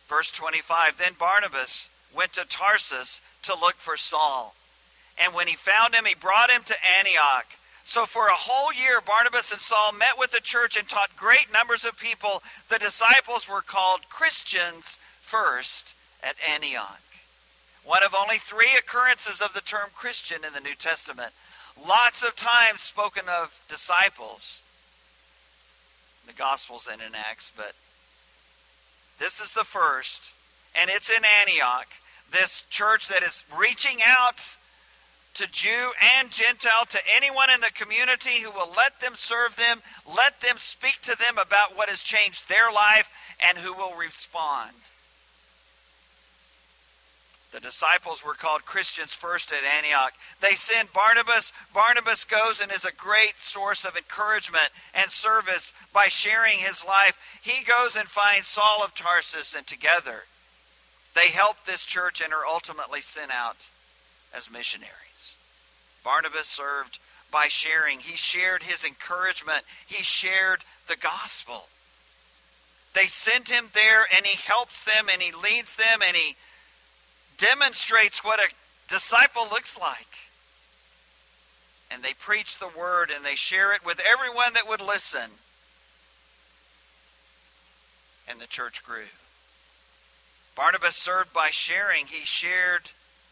Verse 0.07 0.31
25 0.31 0.97
Then 0.97 1.13
Barnabas 1.19 1.89
went 2.15 2.33
to 2.33 2.45
Tarsus 2.47 3.21
to 3.43 3.53
look 3.53 3.75
for 3.75 3.97
Saul. 3.97 4.55
And 5.21 5.33
when 5.33 5.47
he 5.47 5.55
found 5.55 5.95
him, 5.95 6.05
he 6.05 6.15
brought 6.15 6.51
him 6.51 6.63
to 6.65 6.75
Antioch. 6.97 7.45
So 7.85 8.05
for 8.05 8.27
a 8.27 8.33
whole 8.33 8.73
year, 8.73 8.99
Barnabas 8.99 9.51
and 9.51 9.61
Saul 9.61 9.93
met 9.93 10.17
with 10.17 10.31
the 10.31 10.41
church 10.41 10.75
and 10.75 10.87
taught 10.89 11.15
great 11.15 11.47
numbers 11.53 11.85
of 11.85 11.97
people. 11.97 12.41
The 12.69 12.79
disciples 12.79 13.47
were 13.47 13.61
called 13.61 14.09
Christians 14.09 14.99
first 15.21 15.93
at 16.23 16.35
Antioch 16.51 17.04
one 17.85 18.03
of 18.03 18.15
only 18.19 18.37
three 18.37 18.71
occurrences 18.77 19.41
of 19.41 19.53
the 19.53 19.61
term 19.61 19.89
Christian 19.95 20.43
in 20.45 20.53
the 20.53 20.59
New 20.59 20.75
Testament. 20.75 21.31
Lots 21.79 22.23
of 22.23 22.35
times 22.35 22.81
spoken 22.81 23.23
of 23.29 23.61
disciples 23.69 24.63
the 26.27 26.33
Gospels 26.33 26.89
and 26.91 27.01
in 27.01 27.13
Acts, 27.13 27.51
but 27.55 27.73
this 29.19 29.39
is 29.39 29.51
the 29.53 29.63
first, 29.63 30.33
and 30.73 30.89
it's 30.89 31.09
in 31.09 31.23
Antioch, 31.41 31.87
this 32.31 32.63
church 32.69 33.07
that 33.07 33.21
is 33.21 33.43
reaching 33.55 33.99
out 34.05 34.57
to 35.35 35.47
Jew 35.51 35.91
and 36.17 36.31
Gentile, 36.31 36.85
to 36.89 36.99
anyone 37.15 37.49
in 37.49 37.61
the 37.61 37.71
community 37.73 38.41
who 38.41 38.51
will 38.51 38.73
let 38.75 39.01
them 39.01 39.13
serve 39.15 39.55
them, 39.55 39.81
let 40.15 40.41
them 40.41 40.55
speak 40.57 41.01
to 41.03 41.17
them 41.17 41.37
about 41.37 41.77
what 41.77 41.89
has 41.89 42.01
changed 42.01 42.47
their 42.47 42.71
life, 42.73 43.09
and 43.47 43.57
who 43.57 43.73
will 43.73 43.95
respond. 43.95 44.73
The 47.55 47.61
disciples 47.61 48.21
were 48.21 48.33
called 48.33 48.65
Christians 48.65 49.13
first 49.13 49.53
at 49.53 49.63
Antioch. 49.63 50.11
They 50.41 50.55
send 50.55 50.91
Barnabas. 50.91 51.53
Barnabas 51.73 52.25
goes 52.25 52.59
and 52.59 52.69
is 52.69 52.83
a 52.83 52.91
great 52.91 53.39
source 53.39 53.85
of 53.85 53.95
encouragement 53.95 54.71
and 54.93 55.09
service 55.09 55.71
by 55.93 56.07
sharing 56.09 56.57
his 56.57 56.83
life. 56.83 57.17
He 57.41 57.63
goes 57.63 57.95
and 57.95 58.09
finds 58.09 58.47
Saul 58.47 58.83
of 58.83 58.93
Tarsus, 58.93 59.55
and 59.55 59.65
together 59.65 60.23
they 61.15 61.27
help 61.27 61.63
this 61.63 61.85
church 61.85 62.19
and 62.19 62.33
are 62.33 62.45
ultimately 62.45 62.99
sent 62.99 63.31
out 63.31 63.69
as 64.35 64.51
missionaries. 64.51 65.37
Barnabas 66.03 66.47
served 66.47 66.99
by 67.31 67.47
sharing. 67.47 67.99
He 67.99 68.17
shared 68.17 68.63
his 68.63 68.83
encouragement, 68.83 69.63
he 69.87 70.03
shared 70.03 70.59
the 70.89 70.97
gospel. 70.97 71.69
They 72.93 73.05
send 73.05 73.47
him 73.47 73.69
there, 73.73 74.07
and 74.13 74.25
he 74.25 74.35
helps 74.45 74.83
them, 74.83 75.07
and 75.09 75.21
he 75.21 75.31
leads 75.31 75.77
them, 75.77 76.01
and 76.05 76.17
he 76.17 76.35
demonstrates 77.37 78.23
what 78.23 78.39
a 78.39 78.53
disciple 78.87 79.47
looks 79.49 79.79
like. 79.79 80.07
And 81.91 82.03
they 82.03 82.13
preach 82.13 82.57
the 82.57 82.69
word 82.77 83.11
and 83.15 83.23
they 83.23 83.35
share 83.35 83.73
it 83.73 83.85
with 83.85 83.99
everyone 83.99 84.53
that 84.53 84.67
would 84.67 84.81
listen. 84.81 85.29
And 88.27 88.39
the 88.39 88.47
church 88.47 88.83
grew. 88.83 89.05
Barnabas 90.55 90.95
served 90.95 91.33
by 91.33 91.49
sharing. 91.51 92.07
He 92.07 92.25
shared 92.25 92.89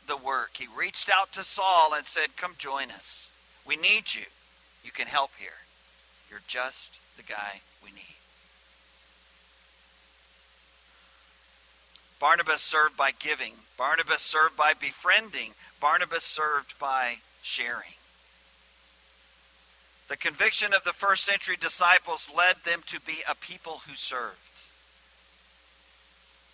the 0.08 0.18
work. 0.18 0.52
He 0.58 0.68
reached 0.78 1.10
out 1.10 1.32
to 1.34 1.44
Saul 1.44 1.94
and 1.96 2.06
said, 2.06 2.36
Come 2.38 2.56
join 2.58 2.92
us. 2.92 3.32
We 3.66 3.76
need 3.76 4.14
you. 4.14 4.26
You 4.84 4.92
can 4.92 5.08
help 5.08 5.32
here. 5.40 5.64
You're 6.30 6.42
just 6.48 7.00
the 7.18 7.24
guy 7.24 7.62
we 7.84 7.92
need. 7.92 8.23
Barnabas 12.24 12.62
served 12.62 12.96
by 12.96 13.12
giving. 13.12 13.52
Barnabas 13.78 14.22
served 14.22 14.56
by 14.56 14.72
befriending. 14.80 15.56
Barnabas 15.82 16.24
served 16.24 16.80
by 16.80 17.16
sharing. 17.42 18.00
The 20.08 20.16
conviction 20.16 20.74
of 20.74 20.86
the 20.86 20.94
first 20.94 21.26
century 21.26 21.58
disciples 21.60 22.32
led 22.34 22.56
them 22.64 22.80
to 22.86 23.02
be 23.02 23.18
a 23.30 23.36
people 23.36 23.82
who 23.86 23.96
served. 23.96 24.40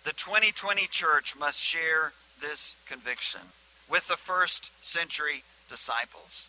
The 0.02 0.12
2020 0.12 0.88
church 0.88 1.36
must 1.38 1.60
share 1.60 2.14
this 2.40 2.74
conviction 2.88 3.42
with 3.88 4.08
the 4.08 4.16
first 4.16 4.72
century 4.84 5.44
disciples. 5.68 6.48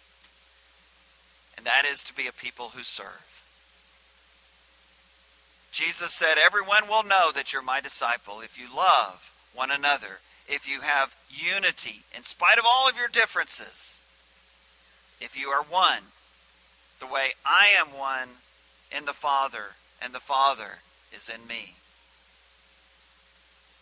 And 1.55 1.67
that 1.67 1.83
is 1.85 2.01
to 2.05 2.15
be 2.15 2.25
a 2.25 2.31
people 2.31 2.69
who 2.69 2.81
serve. 2.81 3.30
Jesus 5.71 6.13
said, 6.13 6.35
Everyone 6.37 6.87
will 6.87 7.03
know 7.03 7.31
that 7.33 7.53
you're 7.53 7.61
my 7.61 7.81
disciple 7.81 8.41
if 8.41 8.59
you 8.59 8.65
love 8.75 9.33
one 9.55 9.71
another, 9.71 10.19
if 10.47 10.67
you 10.67 10.81
have 10.81 11.15
unity 11.29 12.01
in 12.15 12.23
spite 12.23 12.57
of 12.57 12.65
all 12.67 12.89
of 12.89 12.97
your 12.97 13.07
differences, 13.07 14.01
if 15.19 15.39
you 15.39 15.49
are 15.49 15.63
one, 15.63 16.03
the 16.99 17.07
way 17.07 17.31
I 17.45 17.67
am 17.79 17.87
one 17.97 18.29
in 18.95 19.05
the 19.05 19.13
Father, 19.13 19.75
and 20.01 20.13
the 20.13 20.19
Father 20.19 20.79
is 21.15 21.29
in 21.29 21.47
me. 21.47 21.75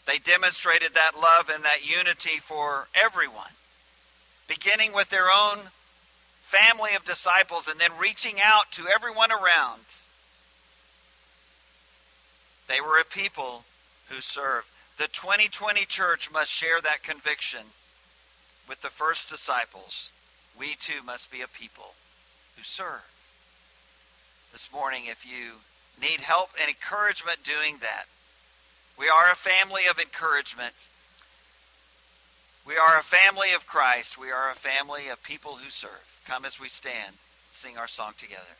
They 0.05 0.17
demonstrated 0.17 0.93
that 0.93 1.11
love 1.15 1.49
and 1.53 1.63
that 1.63 1.87
unity 1.87 2.39
for 2.39 2.87
everyone, 2.93 3.53
beginning 4.47 4.93
with 4.93 5.09
their 5.09 5.27
own 5.27 5.69
family 6.41 6.95
of 6.95 7.05
disciples 7.05 7.67
and 7.67 7.79
then 7.79 7.91
reaching 7.99 8.35
out 8.43 8.71
to 8.71 8.87
everyone 8.87 9.31
around. 9.31 9.81
They 12.69 12.79
were 12.79 12.99
a 12.99 13.03
people 13.03 13.65
who 14.09 14.21
served. 14.21 14.67
The 14.97 15.07
2020 15.07 15.85
church 15.85 16.31
must 16.31 16.51
share 16.51 16.79
that 16.81 17.01
conviction 17.03 17.61
with 18.67 18.81
the 18.81 18.89
first 18.89 19.27
disciples. 19.27 20.11
We 20.57 20.75
too 20.79 21.01
must 21.03 21.31
be 21.31 21.41
a 21.41 21.47
people 21.47 21.95
who 22.55 22.63
serve. 22.63 23.09
This 24.51 24.69
morning, 24.71 25.03
if 25.07 25.25
you 25.25 25.65
need 25.99 26.21
help 26.21 26.51
and 26.61 26.69
encouragement 26.69 27.43
doing 27.43 27.77
that, 27.81 28.05
we 28.99 29.09
are 29.09 29.31
a 29.31 29.35
family 29.35 29.83
of 29.89 29.97
encouragement. 29.97 30.89
We 32.67 32.77
are 32.77 32.99
a 32.99 33.03
family 33.03 33.49
of 33.55 33.65
Christ. 33.65 34.19
We 34.19 34.29
are 34.29 34.51
a 34.51 34.55
family 34.55 35.07
of 35.07 35.23
people 35.23 35.55
who 35.55 35.71
serve. 35.71 36.21
Come 36.27 36.45
as 36.45 36.59
we 36.59 36.67
stand, 36.67 37.15
sing 37.49 37.77
our 37.77 37.87
song 37.87 38.13
together. 38.17 38.59